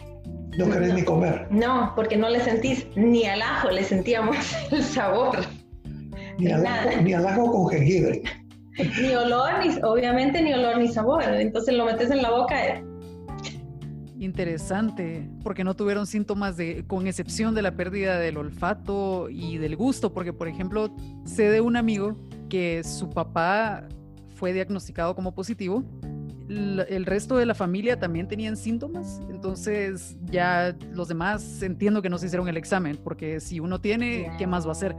No 0.58 0.70
querés 0.70 0.94
ni 0.94 1.04
comer. 1.04 1.48
No, 1.50 1.94
porque 1.96 2.16
no 2.16 2.30
le 2.30 2.40
sentís 2.40 2.86
ni 2.96 3.26
al 3.26 3.42
ajo, 3.42 3.72
le 3.72 3.84
sentíamos 3.84 4.38
el 4.72 4.84
sabor. 4.84 5.40
Ni 6.38 6.52
al, 6.52 6.66
ajo, 6.66 6.90
ni 7.02 7.14
al 7.14 7.26
ajo 7.26 7.52
con 7.52 7.70
jengibre. 7.70 8.22
Ni 8.78 9.16
olor, 9.16 9.66
ni, 9.66 9.76
obviamente 9.84 10.42
ni 10.42 10.54
olor 10.54 10.78
ni 10.78 10.88
sabor. 10.88 11.24
Entonces 11.24 11.76
lo 11.76 11.86
metes 11.86 12.12
en 12.12 12.22
la 12.22 12.32
boca 12.32 12.56
Interesante, 14.20 15.30
porque 15.44 15.66
no 15.66 15.76
tuvieron 15.76 16.08
síntomas 16.08 16.56
de, 16.56 16.86
con 16.88 17.08
excepción 17.08 17.54
de 17.56 17.62
la 17.62 17.76
pérdida 17.76 18.18
del 18.18 18.38
olfato 18.38 19.28
y 19.30 19.58
del 19.58 19.76
gusto, 19.76 20.14
porque 20.14 20.32
por 20.32 20.48
ejemplo, 20.48 20.96
sé 21.26 21.50
de 21.50 21.60
un 21.60 21.76
amigo 21.76 22.16
que 22.50 22.84
su 22.86 23.10
papá 23.10 23.86
fue 24.36 24.54
diagnosticado 24.54 25.14
como 25.14 25.36
positivo, 25.36 25.84
el 26.90 27.06
resto 27.06 27.38
de 27.38 27.46
la 27.46 27.56
familia 27.56 28.00
también 28.00 28.28
tenían 28.28 28.58
síntomas, 28.58 29.22
entonces 29.30 30.18
ya 30.26 30.76
los 30.92 31.08
demás 31.08 31.62
entiendo 31.62 32.02
que 32.02 32.10
no 32.10 32.18
se 32.18 32.28
hicieron 32.28 32.48
el 32.48 32.58
examen, 32.58 32.98
porque 33.04 33.40
si 33.40 33.60
uno 33.60 33.80
tiene, 33.80 34.32
¿qué 34.38 34.48
más 34.48 34.66
va 34.66 34.70
a 34.70 34.74
hacer? 34.74 34.96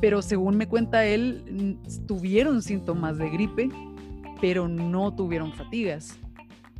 Pero 0.00 0.22
según 0.22 0.56
me 0.56 0.68
cuenta 0.68 1.04
él, 1.04 1.78
tuvieron 2.06 2.62
síntomas 2.62 3.18
de 3.18 3.30
gripe, 3.30 3.70
pero 4.40 4.68
no 4.68 5.14
tuvieron 5.14 5.52
fatigas. 5.52 6.18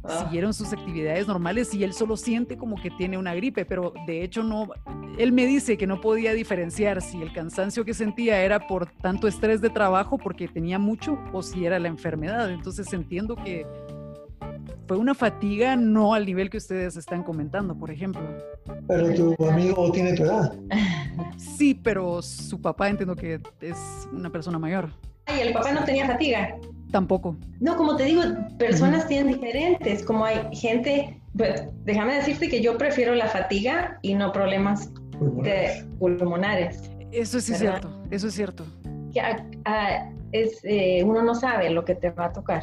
Ah. 0.07 0.24
siguieron 0.24 0.53
sus 0.53 0.70
actividades 0.72 1.27
normales 1.27 1.72
y 1.72 1.83
él 1.83 1.94
solo 1.94 2.18
siente 2.18 2.59
como 2.59 2.77
que 2.77 2.90
tiene 2.90 3.16
una 3.16 3.35
gripe, 3.35 3.64
pero 3.64 3.94
de 4.07 4.22
hecho 4.22 4.42
no, 4.42 4.68
él 5.18 5.33
me 5.33 5.46
dice 5.46 5.79
que 5.79 5.87
no 5.87 6.03
podía 6.03 6.35
diferenciar 6.35 7.00
si 7.00 7.22
el 7.22 7.33
cansancio 7.33 7.87
que 7.87 7.94
sentía 7.94 8.42
era 8.42 8.66
por 8.66 8.87
tanto 8.87 9.27
estrés 9.29 9.62
de 9.62 9.70
trabajo 9.70 10.18
porque 10.18 10.46
tenía 10.46 10.79
mucho 10.79 11.18
o 11.33 11.42
si 11.42 11.64
era 11.64 11.79
la 11.79 11.88
enfermedad. 11.88 12.50
Entonces 12.50 12.92
entiendo 12.92 13.35
que 13.35 13.66
fue 14.87 14.97
una 14.97 15.14
fatiga 15.14 15.77
no 15.77 16.14
al 16.14 16.27
nivel 16.27 16.51
que 16.51 16.59
ustedes 16.59 16.97
están 16.97 17.23
comentando, 17.23 17.75
por 17.75 17.90
ejemplo. 17.90 18.23
Pero 18.87 19.14
tu 19.14 19.49
amigo 19.49 19.90
tiene 19.92 20.14
tu 20.14 20.25
edad. 20.25 20.55
Sí, 21.37 21.75
pero 21.75 22.20
su 22.23 22.61
papá 22.61 22.88
entiendo 22.88 23.14
que 23.14 23.40
es 23.61 24.09
una 24.12 24.31
persona 24.31 24.59
mayor. 24.59 24.90
Ay, 25.27 25.40
el 25.42 25.53
papá 25.53 25.73
no 25.73 25.85
tenía 25.85 26.07
fatiga. 26.07 26.57
Tampoco. 26.90 27.37
No, 27.61 27.77
como 27.77 27.97
te 27.97 28.05
digo, 28.05 28.23
personas 28.59 29.07
tienen 29.09 29.35
diferentes, 29.35 30.05
como 30.05 30.25
hay 30.25 30.49
gente, 30.53 31.20
pues, 31.37 31.64
déjame 31.85 32.14
decirte 32.14 32.49
que 32.49 32.61
yo 32.61 32.79
prefiero 32.79 33.14
la 33.14 33.29
fatiga 33.29 33.99
y 34.03 34.14
no 34.14 34.33
problemas 34.33 34.90
de 35.42 35.85
pulmonares. 35.99 36.90
Eso 37.11 37.40
sí 37.40 37.53
es 37.53 37.59
cierto, 37.59 37.90
eso 38.11 38.29
es 38.29 38.35
cierto. 38.35 38.64
es, 40.33 40.61
eh, 40.64 41.03
uno 41.05 41.23
no 41.23 41.35
sabe 41.35 41.70
lo 41.70 41.85
que 41.85 41.94
te 41.94 42.11
va 42.11 42.27
a 42.27 42.33
tocar, 42.33 42.62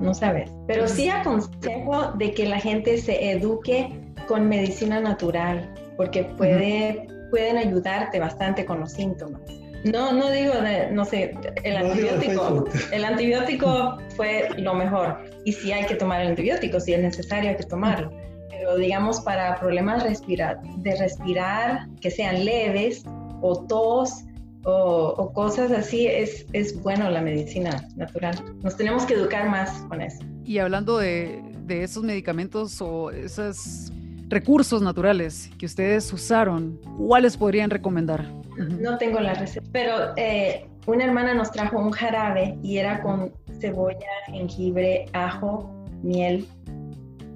no 0.00 0.14
sabes. 0.14 0.50
Pero 0.66 0.88
sí 0.88 1.08
aconsejo 1.08 2.12
de 2.12 2.32
que 2.32 2.46
la 2.46 2.60
gente 2.60 2.98
se 2.98 3.32
eduque 3.32 3.90
con 4.26 4.48
medicina 4.48 5.00
natural, 5.00 5.72
porque 5.96 6.24
puede, 6.24 7.06
pueden 7.30 7.56
ayudarte 7.56 8.18
bastante 8.20 8.64
con 8.64 8.80
los 8.80 8.92
síntomas. 8.92 9.40
No, 9.84 10.12
no 10.12 10.30
digo, 10.30 10.54
de, 10.54 10.90
no 10.90 11.04
sé, 11.04 11.34
el 11.62 11.76
antibiótico. 11.76 12.64
El 12.90 13.04
antibiótico 13.04 13.98
fue 14.16 14.48
lo 14.56 14.74
mejor. 14.74 15.18
Y 15.44 15.52
si 15.52 15.72
hay 15.72 15.86
que 15.86 15.94
tomar 15.94 16.20
el 16.20 16.28
antibiótico, 16.28 16.80
si 16.80 16.94
es 16.94 17.00
necesario 17.00 17.50
hay 17.50 17.56
que 17.56 17.64
tomarlo. 17.64 18.10
Pero 18.50 18.76
digamos, 18.76 19.20
para 19.20 19.54
problemas 19.56 20.02
respira 20.02 20.60
de 20.78 20.96
respirar 20.96 21.86
que 22.00 22.10
sean 22.10 22.44
leves 22.44 23.04
o 23.40 23.64
tos 23.66 24.24
o, 24.64 25.32
cosas 25.32 25.70
así, 25.72 26.06
es, 26.06 26.46
es 26.52 26.80
bueno 26.82 27.08
la 27.10 27.22
medicina 27.22 27.88
natural. 27.96 28.36
Nos 28.62 28.76
tenemos 28.76 29.04
que 29.04 29.14
educar 29.14 29.48
más 29.48 29.70
con 29.88 30.02
eso. 30.02 30.18
Y 30.44 30.58
hablando 30.58 30.98
de, 30.98 31.42
de 31.66 31.82
esos 31.84 32.02
medicamentos 32.02 32.80
o 32.80 33.10
esos 33.10 33.92
recursos 34.28 34.82
naturales 34.82 35.50
que 35.58 35.66
ustedes 35.66 36.12
usaron, 36.12 36.80
¿cuáles 36.96 37.36
podrían 37.36 37.70
recomendar? 37.70 38.24
No 38.56 38.98
tengo 38.98 39.20
la 39.20 39.34
receta, 39.34 39.66
pero 39.72 40.16
eh, 40.16 40.68
una 40.86 41.04
hermana 41.04 41.34
nos 41.34 41.50
trajo 41.52 41.78
un 41.78 41.90
jarabe 41.92 42.58
y 42.62 42.78
era 42.78 43.00
con 43.02 43.32
cebolla, 43.60 44.08
jengibre, 44.26 45.06
ajo, 45.12 45.70
miel 46.02 46.46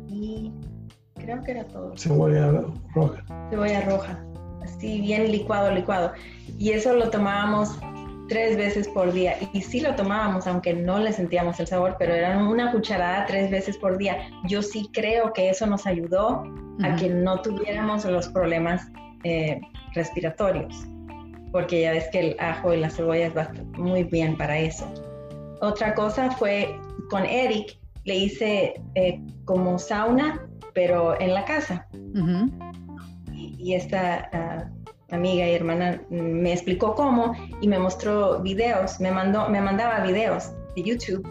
y 0.08 0.52
creo 1.14 1.42
que 1.42 1.52
era 1.52 1.64
todo. 1.64 1.92
Cebolla 1.96 2.64
roja. 2.94 3.24
Cebolla 3.50 3.80
roja, 3.82 4.24
así 4.64 5.00
bien 5.00 5.30
licuado, 5.30 5.70
licuado. 5.70 6.12
Y 6.58 6.70
eso 6.70 6.94
lo 6.94 7.10
tomábamos 7.10 7.78
tres 8.28 8.56
veces 8.56 8.88
por 8.88 9.12
día. 9.12 9.36
Y 9.52 9.62
sí 9.62 9.80
lo 9.80 9.94
tomábamos, 9.94 10.46
aunque 10.46 10.72
no 10.72 10.98
le 10.98 11.12
sentíamos 11.12 11.60
el 11.60 11.66
sabor, 11.66 11.96
pero 11.98 12.14
era 12.14 12.38
una 12.38 12.72
cucharada 12.72 13.26
tres 13.26 13.50
veces 13.50 13.76
por 13.76 13.98
día. 13.98 14.28
Yo 14.44 14.62
sí 14.62 14.88
creo 14.92 15.32
que 15.32 15.50
eso 15.50 15.66
nos 15.66 15.86
ayudó 15.86 16.44
a 16.82 16.96
que 16.96 17.08
no 17.08 17.40
tuviéramos 17.42 18.04
los 18.04 18.28
problemas 18.28 18.90
eh, 19.24 19.60
respiratorios 19.94 20.86
porque 21.52 21.82
ya 21.82 21.92
ves 21.92 22.08
que 22.10 22.30
el 22.30 22.36
ajo 22.40 22.72
y 22.72 22.78
la 22.78 22.90
cebolla 22.90 23.26
es 23.26 23.78
muy 23.78 24.02
bien 24.04 24.36
para 24.36 24.58
eso. 24.58 24.90
Otra 25.60 25.94
cosa 25.94 26.30
fue 26.32 26.80
con 27.10 27.24
Eric, 27.24 27.78
le 28.04 28.16
hice 28.16 28.80
eh, 28.94 29.20
como 29.44 29.78
sauna, 29.78 30.48
pero 30.74 31.20
en 31.20 31.34
la 31.34 31.44
casa. 31.44 31.86
Y, 33.62 33.74
esta 33.74 34.28
ah, 34.32 34.70
amiga 35.10 35.46
y 35.46 35.54
hermana 35.54 36.00
me 36.10 36.52
explicó 36.52 36.94
cómo 36.94 37.34
y 37.60 37.68
me 37.68 37.78
mostró 37.78 38.40
videos, 38.40 39.00
me, 39.00 39.10
mandó, 39.10 39.48
me 39.48 39.60
mandaba 39.60 40.00
videos 40.00 40.52
de 40.74 40.82
YouTube 40.82 41.26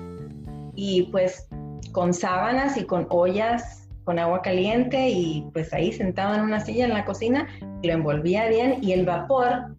y 0.75 1.03
pues 1.11 1.47
con 1.91 2.13
sábanas 2.13 2.77
y 2.77 2.83
con 2.83 3.07
ollas 3.09 3.81
con 4.03 4.17
agua 4.19 4.41
caliente 4.41 5.09
y 5.09 5.47
pues 5.53 5.73
ahí 5.73 5.91
sentado 5.91 6.35
en 6.35 6.41
una 6.41 6.59
silla 6.59 6.85
en 6.85 6.93
la 6.93 7.05
cocina, 7.05 7.47
lo 7.83 7.93
envolvía 7.93 8.47
bien 8.47 8.77
y 8.81 8.93
el 8.93 9.05
vapor 9.05 9.75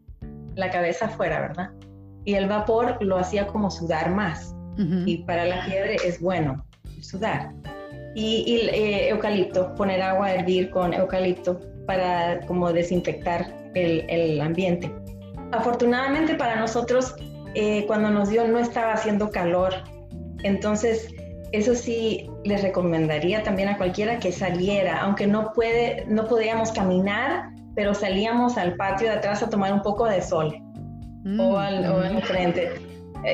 la 0.54 0.70
cabeza 0.70 1.06
afuera, 1.06 1.40
¿verdad? 1.40 1.70
Y 2.24 2.34
el 2.34 2.48
vapor 2.48 2.98
lo 3.00 3.18
hacía 3.18 3.46
como 3.46 3.70
sudar 3.70 4.10
más. 4.10 4.54
Y 5.04 5.18
para 5.24 5.44
la 5.44 5.64
fiebre 5.64 5.96
es 6.02 6.18
bueno 6.18 6.64
sudar. 7.02 7.52
Y, 8.14 8.60
el 8.60 8.68
eh, 8.70 9.08
eucalipto, 9.10 9.74
poner 9.74 10.00
agua 10.00 10.28
a 10.28 10.34
hervir 10.34 10.70
con 10.70 10.94
eucalipto 10.94 11.60
para 11.86 12.40
como 12.46 12.72
desinfectar 12.72 13.54
el, 13.74 14.40
ambiente. 14.40 14.92
Afortunadamente 15.52 16.34
para 16.34 16.56
nosotros, 16.56 17.14
eh, 17.54 17.84
cuando 17.86 18.10
nos 18.10 18.30
dio 18.30 18.46
no 18.46 18.58
estaba 18.58 18.92
haciendo 18.92 19.30
calor. 19.30 19.74
Entonces, 20.42 21.08
eso 21.52 21.74
sí 21.74 22.28
les 22.44 22.62
recomendaría 22.62 23.42
también 23.42 23.68
a 23.68 23.76
cualquiera 23.76 24.18
que 24.18 24.32
saliera, 24.32 25.00
aunque 25.02 25.26
no 25.26 25.52
puede, 25.52 26.06
no 26.06 26.26
podíamos 26.26 26.72
caminar, 26.72 27.50
pero 27.74 27.94
salíamos 27.94 28.56
al 28.56 28.76
patio 28.76 29.08
de 29.08 29.14
atrás 29.14 29.42
a 29.42 29.50
tomar 29.50 29.72
un 29.72 29.82
poco 29.82 30.06
de 30.06 30.22
sol 30.22 30.54
mm. 31.24 31.40
o, 31.40 31.58
al, 31.58 32.22
frente. 32.22 32.70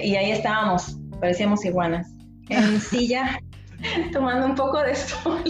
Y 0.02 0.16
ahí 0.16 0.32
estábamos, 0.32 0.98
parecíamos 1.20 1.64
iguanas, 1.64 2.08
en 2.48 2.80
silla 2.80 3.40
tomando 4.12 4.46
un 4.46 4.54
poco 4.54 4.82
de 4.82 4.94
sol 4.94 5.44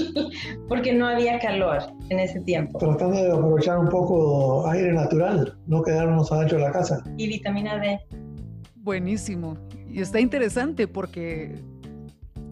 porque 0.69 0.93
no 0.93 1.07
había 1.07 1.39
calor 1.39 1.79
en 2.11 2.19
ese 2.19 2.41
tiempo. 2.41 2.79
Tratando 2.79 3.23
de 3.23 3.33
aprovechar 3.33 3.79
un 3.79 3.89
poco 3.89 4.67
aire 4.69 4.93
natural, 4.93 5.57
no 5.67 5.83
quedarnos 5.83 6.31
adentro 6.33 6.59
de 6.59 6.65
la 6.65 6.73
casa. 6.73 7.03
Y 7.17 7.29
vitamina 7.29 7.79
D. 7.79 8.01
Buenísimo. 8.77 9.57
Y 9.89 10.01
está 10.01 10.21
interesante 10.21 10.87
porque 10.87 11.63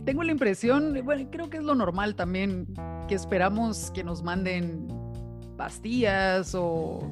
tengo 0.05 0.23
la 0.23 0.33
impresión, 0.33 0.99
bueno, 1.05 1.29
creo 1.31 1.51
que 1.51 1.59
es 1.59 1.65
lo 1.65 1.75
normal 1.75 2.15
también, 2.15 2.67
que 3.09 3.15
esperamos 3.15 3.91
que 3.91 4.05
nos 4.05 4.23
manden 4.23 4.89
pastillas 5.57 6.55
o 6.55 7.11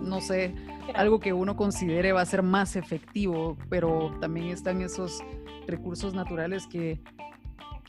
no 0.00 0.20
sé, 0.20 0.54
algo 0.94 1.20
que 1.20 1.32
uno 1.32 1.56
considere 1.56 2.12
va 2.12 2.22
a 2.22 2.26
ser 2.26 2.42
más 2.42 2.76
efectivo, 2.76 3.56
pero 3.68 4.16
también 4.20 4.48
están 4.48 4.80
esos 4.80 5.22
recursos 5.66 6.14
naturales 6.14 6.66
que, 6.66 7.00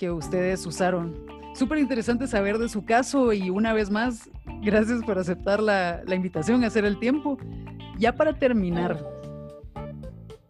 que 0.01 0.09
ustedes 0.09 0.65
usaron. 0.65 1.27
Súper 1.53 1.77
interesante 1.77 2.25
saber 2.25 2.57
de 2.57 2.67
su 2.69 2.83
caso 2.83 3.33
y 3.33 3.51
una 3.51 3.71
vez 3.71 3.91
más, 3.91 4.27
gracias 4.63 5.03
por 5.03 5.19
aceptar 5.19 5.61
la, 5.61 6.01
invitación 6.11 6.63
a 6.63 6.67
hacer 6.67 6.85
el 6.85 6.97
tiempo. 6.97 7.37
Ya 7.99 8.15
para 8.15 8.33
terminar, 8.33 9.05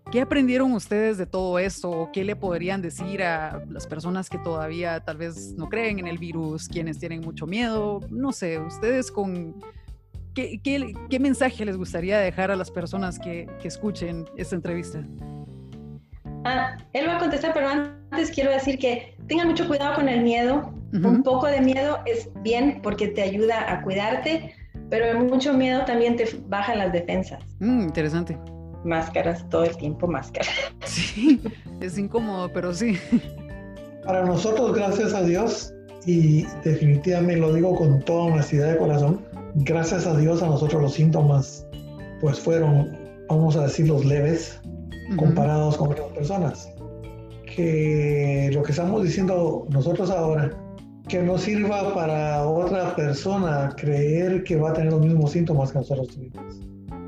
¿Qué 0.10 0.20
aprendieron 0.20 0.74
ustedes 0.74 1.18
de 1.18 1.26
todo 1.26 1.58
esto? 1.58 2.10
¿Qué 2.12 2.26
le 2.26 2.36
podrían 2.36 2.82
decir 2.82 3.24
a 3.24 3.64
las 3.70 3.88
personas 3.88 4.30
que 4.30 4.38
todavía 4.38 5.00
tal 5.00 5.16
vez 5.16 5.54
no 5.54 5.70
creen 5.70 6.00
en 6.00 6.08
el 6.08 6.18
virus, 6.18 6.68
quienes 6.68 7.00
tienen 7.00 7.22
mucho 7.22 7.48
miedo? 7.48 8.02
No 8.10 8.32
sé, 8.34 8.60
ustedes 8.60 9.10
con... 9.10 9.56
¿Qué, 10.34 10.62
qué, 10.62 11.20
mensaje 11.20 11.64
les 11.66 11.78
gustaría 11.78 12.20
dejar 12.20 12.52
a 12.52 12.58
las 12.58 12.72
personas 12.72 13.20
que, 13.20 13.48
que 13.62 13.70
escuchen 13.70 14.26
esta 14.38 14.56
entrevista? 14.56 15.06
Ah, 16.46 16.78
él 16.94 17.08
va 17.08 17.18
a 17.18 17.20
contestar, 17.20 17.54
pero 17.54 17.68
antes 17.68 18.32
quiero 18.32 18.52
decir 18.52 18.78
que 18.78 19.16
tengan 19.28 19.48
mucho 19.48 19.68
cuidado 19.68 19.96
con 19.96 20.10
el 20.10 20.22
miedo. 20.22 20.74
Un 20.94 21.24
poco 21.24 21.48
de 21.48 21.62
miedo 21.62 22.00
es 22.06 22.30
bien 22.42 22.82
porque 22.84 23.08
te 23.08 23.22
ayuda 23.22 23.72
a 23.72 23.82
cuidarte, 23.82 24.54
pero 24.90 25.18
mucho 25.24 25.54
miedo 25.54 25.86
también 25.86 26.18
te 26.18 26.28
baja 26.48 26.76
las 26.76 26.92
defensas. 26.92 27.42
Mm, 27.60 27.84
interesante 27.84 28.38
máscaras 28.84 29.48
todo 29.50 29.64
el 29.64 29.76
tiempo, 29.78 30.08
máscaras. 30.08 30.50
Sí, 30.86 31.42
es 31.80 31.98
incómodo, 31.98 32.52
pero 32.52 32.74
sí. 32.74 32.98
Para 34.06 34.26
nosotros, 34.26 34.74
gracias 34.74 35.14
a 35.14 35.24
Dios, 35.24 35.74
y 36.06 36.46
definitivamente 36.64 37.40
lo 37.40 37.54
digo 37.54 37.76
con 37.76 38.02
toda 38.02 38.34
honestidad 38.34 38.72
de 38.72 38.78
corazón, 38.78 39.22
gracias 39.56 40.08
a 40.08 40.18
Dios 40.18 40.42
a 40.42 40.48
nosotros 40.48 40.82
los 40.82 40.94
síntomas 40.94 41.66
pues 42.20 42.40
fueron, 42.40 42.98
vamos 43.30 43.56
a 43.56 43.64
decir, 43.64 43.88
los 43.88 44.06
leves 44.06 44.60
comparados 45.16 45.78
con 45.78 45.92
otras 45.92 46.08
personas. 46.10 46.70
Que 47.56 48.50
lo 48.54 48.64
que 48.64 48.72
estamos 48.72 49.04
diciendo 49.04 49.68
nosotros 49.70 50.10
ahora, 50.10 50.52
que 51.08 51.22
no 51.22 51.38
sirva 51.38 51.94
para 51.94 52.48
otra 52.48 52.96
persona 52.96 53.74
creer 53.78 54.44
que 54.44 54.56
va 54.56 54.70
a 54.70 54.74
tener 54.74 54.94
los 54.94 55.02
mismos 55.02 55.32
síntomas 55.32 55.72
que 55.72 55.80
nosotros 55.80 56.08
tuvimos. 56.08 56.62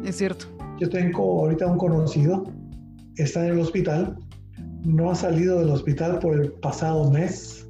Es 0.04 0.18
cierto. 0.18 0.46
Yo 0.80 0.90
tengo 0.90 1.42
ahorita 1.42 1.68
un 1.68 1.78
conocido, 1.78 2.44
está 3.16 3.46
en 3.46 3.54
el 3.54 3.60
hospital, 3.60 4.18
no 4.84 5.12
ha 5.12 5.16
salido 5.16 5.60
del 5.60 5.70
hospital 5.70 6.20
por 6.20 6.34
el 6.34 6.52
pasado 6.54 7.10
mes. 7.10 7.66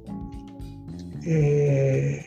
Eh, 1.24 2.24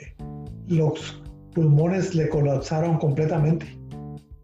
los 0.68 1.22
pulmones 1.54 2.16
le 2.16 2.30
colapsaron 2.30 2.98
completamente. 3.00 3.66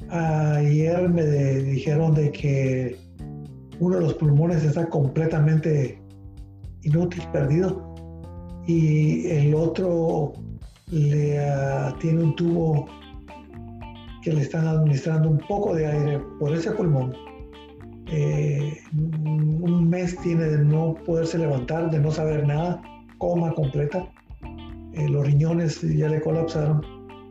Ayer 0.10 1.08
me 1.10 1.24
dijeron 1.26 2.14
de 2.14 2.32
que 2.32 2.98
uno 3.80 3.96
de 3.96 4.02
los 4.02 4.14
pulmones 4.16 4.64
está 4.64 4.88
completamente 4.88 6.02
inútil, 6.84 7.24
perdido, 7.32 7.94
y 8.68 9.28
el 9.28 9.56
otro 9.56 10.34
le 10.92 11.40
ah, 11.40 11.96
tiene 12.00 12.24
un 12.24 12.36
tubo 12.36 12.86
que 14.22 14.32
le 14.32 14.42
están 14.42 14.68
administrando 14.68 15.30
un 15.30 15.40
poco 15.40 15.76
de 15.76 15.86
aire 15.86 16.20
por 16.40 16.54
ese 16.54 16.72
pulmón, 16.72 17.14
eh, 18.08 18.78
un 18.94 19.90
mes 19.90 20.16
tiene 20.22 20.44
de 20.46 20.60
no 20.60 20.96
poderse 21.06 21.38
levantar, 21.38 21.90
de 21.90 22.00
no 22.00 22.12
saber 22.12 22.46
nada, 22.46 22.82
coma 23.18 23.54
completa, 23.54 24.08
eh, 24.94 25.10
los 25.10 25.26
riñones 25.26 25.82
ya 25.82 26.08
le 26.08 26.22
colapsaron, 26.22 26.82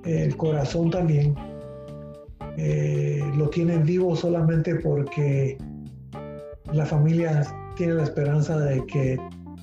el 0.04 0.36
corazón 0.36 0.90
también, 0.90 1.34
eh, 2.58 3.22
lo 3.36 3.48
tienen 3.48 3.84
vivo 3.84 4.14
solamente 4.16 4.74
porque 4.76 5.56
la 6.72 6.86
familia 6.86 7.42
tiene 7.76 7.94
la 7.94 8.04
esperanza 8.04 8.58
de 8.58 8.84
que 8.86 9.18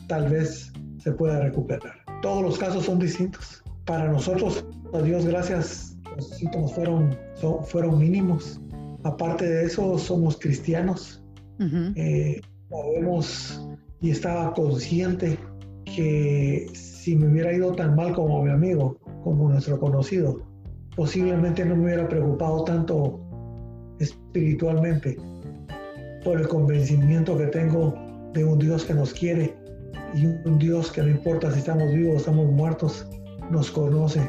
tal 0.08 0.30
vez 0.30 0.72
se 0.98 1.12
pueda 1.12 1.40
recuperar. 1.40 1.94
Todos 2.22 2.44
los 2.44 2.58
casos 2.58 2.86
son 2.86 3.00
distintos. 3.00 3.64
Para 3.86 4.12
nosotros, 4.12 4.66
a 4.94 5.02
Dios 5.02 5.26
gracias, 5.26 5.98
los 6.16 6.30
síntomas 6.30 6.74
fueron, 6.74 7.18
fueron 7.66 8.00
mínimos. 8.00 8.60
Aparte 9.04 9.46
de 9.46 9.66
eso, 9.66 9.98
somos 9.98 10.38
cristianos. 10.38 11.24
Eh, 11.96 12.40
sabemos 12.70 13.68
y 14.02 14.12
estaba 14.12 14.54
consciente 14.54 15.38
que 15.86 16.70
si 16.74 17.16
me 17.16 17.28
hubiera 17.28 17.54
ido 17.54 17.74
tan 17.74 17.96
mal 17.96 18.14
como 18.14 18.44
mi 18.44 18.52
amigo, 18.52 18.98
como 19.24 19.50
nuestro 19.50 19.80
conocido, 19.80 20.42
posiblemente 20.96 21.66
no 21.66 21.76
me 21.76 21.86
hubiera 21.86 22.08
preocupado 22.08 22.64
tanto 22.64 23.20
espiritualmente 24.00 25.18
por 26.24 26.40
el 26.40 26.48
convencimiento 26.48 27.38
que 27.38 27.48
tengo 27.48 27.96
de 28.34 28.44
un 28.44 28.60
Dios 28.60 28.86
que 28.86 28.94
nos 28.94 29.14
quiere 29.14 29.56
y 30.14 30.26
un 30.26 30.60
Dios 30.60 30.92
que 30.92 31.02
no 31.02 31.10
importa 31.10 31.52
si 31.52 31.60
estamos 31.60 31.92
vivos 31.94 32.16
o 32.16 32.18
estamos 32.18 32.52
muertos, 32.52 33.08
nos 33.52 33.72
conoce 33.72 34.22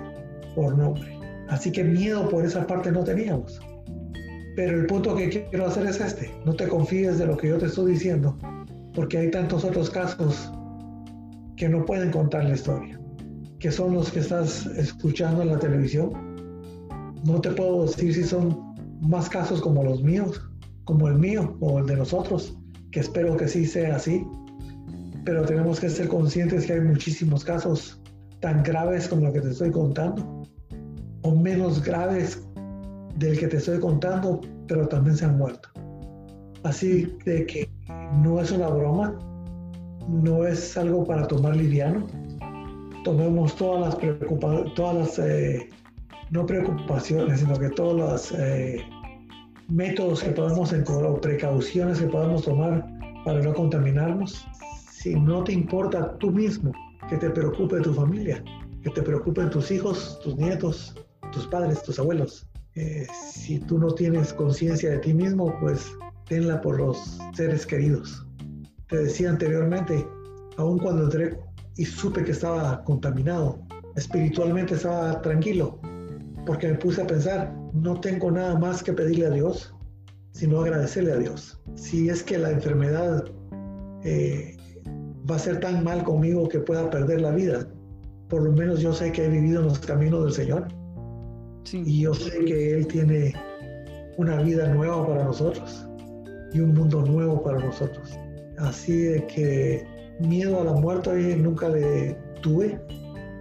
por 0.55 0.77
nombre. 0.77 1.19
Así 1.49 1.73
que 1.73 1.83
miedo 1.83 2.29
por 2.29 2.45
esa 2.45 2.67
parte 2.67 2.93
no 2.93 3.03
teníamos. 3.03 3.61
Pero 4.57 4.81
el 4.81 4.87
punto 4.87 5.17
que 5.17 5.29
quiero 5.29 5.67
hacer 5.67 5.87
es 5.87 6.01
este. 6.01 6.31
No 6.45 6.55
te 6.55 6.69
confíes 6.69 7.19
de 7.19 7.27
lo 7.27 7.37
que 7.37 7.49
yo 7.49 7.59
te 7.59 7.67
estoy 7.67 7.93
diciendo, 7.93 8.37
porque 8.95 9.19
hay 9.19 9.31
tantos 9.31 9.65
otros 9.65 9.91
casos 9.91 10.51
que 11.57 11.69
no 11.69 11.85
pueden 11.85 12.11
contar 12.11 12.45
la 12.45 12.55
historia, 12.55 12.99
que 13.59 13.71
son 13.71 13.95
los 13.95 14.11
que 14.11 14.21
estás 14.21 14.67
escuchando 14.67 15.43
en 15.43 15.49
la 15.49 15.59
televisión. 15.59 16.13
No 17.25 17.41
te 17.41 17.51
puedo 17.51 17.83
decir 17.83 18.15
si 18.15 18.23
son 18.25 18.75
más 19.01 19.29
casos 19.29 19.61
como 19.61 19.85
los 19.85 20.03
míos, 20.03 20.41
como 20.85 21.09
el 21.09 21.17
mío 21.17 21.57
o 21.61 21.79
el 21.79 21.87
de 21.87 21.97
nosotros, 21.97 22.57
que 22.91 23.01
espero 23.01 23.37
que 23.37 23.49
sí 23.49 23.67
sea 23.67 23.97
así. 23.97 24.27
Pero 25.25 25.45
tenemos 25.45 25.81
que 25.81 25.91
ser 25.91 26.09
conscientes 26.09 26.67
que 26.67 26.75
hay 26.75 26.81
muchísimos 26.81 27.45
casos 27.45 28.01
tan 28.41 28.63
graves 28.63 29.09
como 29.09 29.27
lo 29.27 29.33
que 29.33 29.41
te 29.41 29.51
estoy 29.51 29.71
contando 29.71 30.41
o 31.23 31.35
menos 31.35 31.83
graves 31.83 32.47
del 33.17 33.39
que 33.39 33.49
te 33.49 33.59
estoy 33.59 33.79
contando, 33.79 34.41
pero 34.67 34.89
también 34.89 35.17
se 35.17 35.25
han 35.27 35.39
muerto. 35.39 35.69
Así 36.63 37.17
de 37.25 37.47
que 37.47 37.71
no 38.23 38.41
es 38.41 38.51
una 38.51 38.69
broma, 38.69 39.19
no 40.09 40.47
es 40.47 40.77
algo 40.77 41.05
para 41.05 41.27
tomar 41.27 41.57
liviano. 41.57 42.07
Tomemos 43.05 43.55
todas 43.57 43.81
las 43.81 43.97
preocupaciones, 43.97 44.75
todas 44.75 44.97
las, 44.97 45.19
eh, 45.19 45.69
no 46.31 46.47
preocupaciones, 46.47 47.41
sino 47.41 47.59
que 47.59 47.71
todos 47.71 47.97
los 47.97 48.33
eh, 48.39 48.83
métodos 49.71 50.23
que 50.23 50.31
podemos 50.31 50.73
encontrar 50.73 51.11
o 51.11 51.21
precauciones 51.21 52.01
que 52.01 52.07
podemos 52.07 52.43
tomar 52.43 52.87
para 53.25 53.41
no 53.41 53.55
contaminarnos. 53.55 54.47
Si 54.91 55.15
no 55.15 55.45
te 55.45 55.53
importa 55.53 56.17
tú 56.19 56.31
mismo, 56.31 56.73
que 57.09 57.17
te 57.17 57.31
preocupe 57.31 57.81
tu 57.81 57.95
familia, 57.95 58.43
que 58.83 58.91
te 58.91 59.03
preocupen 59.03 59.51
tus 59.51 59.71
hijos, 59.71 60.19
tus 60.23 60.37
nietos, 60.37 60.95
tus 61.33 61.47
padres, 61.47 61.83
tus 61.83 61.99
abueos. 61.99 62.47
Eh, 62.75 63.07
si 63.33 63.59
tú 63.59 63.79
no 63.79 63.93
tienes 63.93 64.33
conciencia 64.33 64.91
de 64.91 64.99
ti 64.99 65.15
mismo, 65.15 65.55
pues 65.61 65.91
tenla 66.27 66.61
por 66.61 66.79
los 66.79 67.19
seres 67.35 67.67
queridos. 67.67 68.27
Te 68.89 68.99
decía 68.99 69.31
anteriormente, 69.31 70.07
aun 70.57 70.79
cuando 70.79 71.05
entré 71.05 71.39
y 71.77 71.85
supe 71.85 72.25
que 72.25 72.33
estaba 72.33 72.83
contaminado, 72.85 73.61
espiritualmente 73.97 74.75
estaba 74.75 75.21
tranquilo, 75.23 75.81
porque 76.47 76.69
me 76.69 76.75
puse 76.75 77.03
a 77.03 77.07
pensar, 77.07 77.55
no 77.73 78.01
tengo 78.01 78.31
nada 78.31 78.59
más 78.59 78.83
que 78.83 78.93
pedirle 78.93 79.27
a 79.27 79.31
Dios, 79.31 79.75
sino 80.33 80.61
agradecerle 80.61 81.13
a 81.13 81.17
Dios. 81.17 81.61
Si 81.75 82.09
es 82.09 82.23
que 82.23 82.39
la 82.39 82.51
enfermedad 82.51 83.25
eh, 84.05 84.57
va 85.31 85.37
a 85.37 85.39
ser 85.39 85.61
tan 85.61 85.85
mal 85.85 86.03
conmigo 86.05 86.49
que 86.49 86.61
pueda 86.61 86.89
perder 86.91 87.21
la 87.21 87.31
vida, 87.31 87.67
por 88.29 88.43
lo 88.43 88.53
menos 88.53 88.81
yo 88.81 88.93
sé 88.93 89.13
que 89.13 89.25
he 89.25 89.29
vivido 89.29 89.61
en 89.61 89.67
los 89.67 89.79
caminos 89.81 90.25
del 90.25 90.33
Señor 90.33 90.69
y 91.73 92.03
yo 92.03 92.15
sé 92.15 92.45
que 92.45 92.75
Él 92.75 92.87
tiene 92.87 93.35
una 94.17 94.41
vida 94.43 94.69
nueva 94.69 95.07
para 95.07 95.25
nosotros 95.25 95.87
y 96.53 96.61
un 96.61 96.75
mundo 96.75 97.03
nuevo 97.03 97.43
para 97.43 97.59
nosotros. 97.59 98.17
Así 98.59 98.97
de 98.97 99.27
que 99.27 99.85
miedo 100.21 100.61
a 100.61 100.65
la 100.65 100.73
muerte 100.73 101.37
nunca 101.37 101.69
le 101.69 102.17
tuve, 102.43 102.81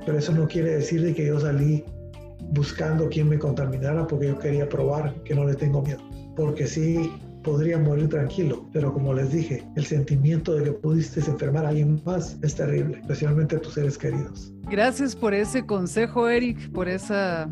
pero 0.05 0.17
eso 0.17 0.31
no 0.33 0.47
quiere 0.47 0.75
decir 0.75 1.03
de 1.03 1.13
que 1.13 1.27
yo 1.27 1.39
salí 1.39 1.83
buscando 2.51 3.09
quien 3.09 3.29
me 3.29 3.39
contaminara 3.39 4.07
porque 4.07 4.27
yo 4.27 4.39
quería 4.39 4.67
probar 4.67 5.13
que 5.23 5.35
no 5.35 5.45
le 5.45 5.55
tengo 5.55 5.81
miedo. 5.81 6.01
Porque 6.35 6.67
sí, 6.67 7.11
podría 7.43 7.77
morir 7.77 8.09
tranquilo, 8.09 8.67
pero 8.73 8.93
como 8.93 9.13
les 9.13 9.31
dije, 9.31 9.63
el 9.75 9.85
sentimiento 9.85 10.53
de 10.55 10.65
que 10.65 10.71
pudiste 10.71 11.19
enfermar 11.19 11.65
a 11.65 11.69
alguien 11.69 12.01
más 12.05 12.37
es 12.41 12.55
terrible, 12.55 12.99
especialmente 12.99 13.55
a 13.55 13.61
tus 13.61 13.73
seres 13.73 13.97
queridos. 13.97 14.53
Gracias 14.69 15.15
por 15.15 15.33
ese 15.33 15.65
consejo, 15.65 16.29
Eric, 16.29 16.71
por 16.71 16.87
esa 16.87 17.49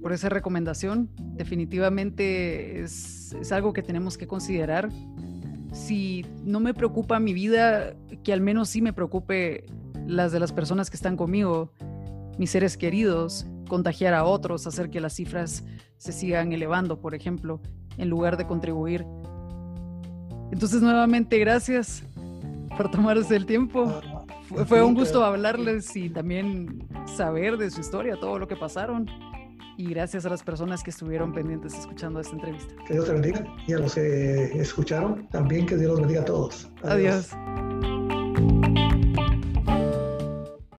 por 0.00 0.12
esa 0.12 0.28
recomendación. 0.28 1.10
Definitivamente 1.34 2.80
es, 2.80 3.34
algo 3.50 3.72
que 3.72 3.82
tenemos 3.82 4.16
que 4.16 4.28
considerar. 4.28 4.88
Si 5.72 6.24
no 6.44 6.60
me 6.60 6.74
preocupa 6.74 7.18
mi 7.18 7.32
vida, 7.32 7.96
que 8.22 8.32
al 8.32 8.40
menos 8.40 8.68
sí 8.68 8.80
me 8.80 8.92
preocupe 8.92 9.64
las 10.06 10.30
de 10.30 10.38
las 10.38 10.52
personas 10.52 10.90
que 10.90 10.96
están 10.96 11.16
conmigo, 11.16 11.72
mis 12.38 12.50
seres 12.50 12.76
queridos, 12.76 13.48
contagiar 13.68 14.14
a 14.14 14.24
otros, 14.24 14.66
hacer 14.66 14.90
que 14.90 15.00
las 15.00 15.14
cifras 15.14 15.64
se 15.98 16.12
sigan 16.12 16.52
elevando, 16.52 17.00
por 17.00 17.14
ejemplo, 17.14 17.60
en 17.98 18.08
lugar 18.08 18.36
de 18.36 18.46
contribuir. 18.46 19.04
Entonces, 20.52 20.80
nuevamente, 20.82 21.38
gracias 21.38 22.02
por 22.76 22.90
tomarse 22.90 23.34
el 23.36 23.46
tiempo. 23.46 24.00
Fue, 24.48 24.64
fue 24.64 24.82
un 24.82 24.94
gusto 24.94 25.24
hablarles 25.24 25.96
y 25.96 26.08
también 26.08 26.86
saber 27.16 27.56
de 27.56 27.70
su 27.70 27.80
historia, 27.80 28.16
todo 28.20 28.38
lo 28.38 28.46
que 28.46 28.56
pasaron. 28.56 29.06
y 29.78 29.90
gracias 29.90 30.24
a 30.24 30.30
las 30.30 30.42
personas 30.42 30.82
que 30.82 30.90
estuvieron 30.90 31.32
pendientes 31.32 31.74
escuchando 31.74 32.20
esta 32.20 32.34
entrevista. 32.34 32.74
Que 32.86 32.94
Dios 32.94 33.06
te 33.06 33.12
bendiga 33.12 33.44
y 33.66 33.74
a 33.74 33.78
los 33.78 33.94
que 33.94 34.44
escucharon 34.58 35.28
también 35.28 35.66
que 35.66 35.76
Dios 35.76 35.90
los 35.90 36.00
bendiga 36.00 36.22
a 36.22 36.24
todos. 36.24 36.70
Adiós. 36.82 37.30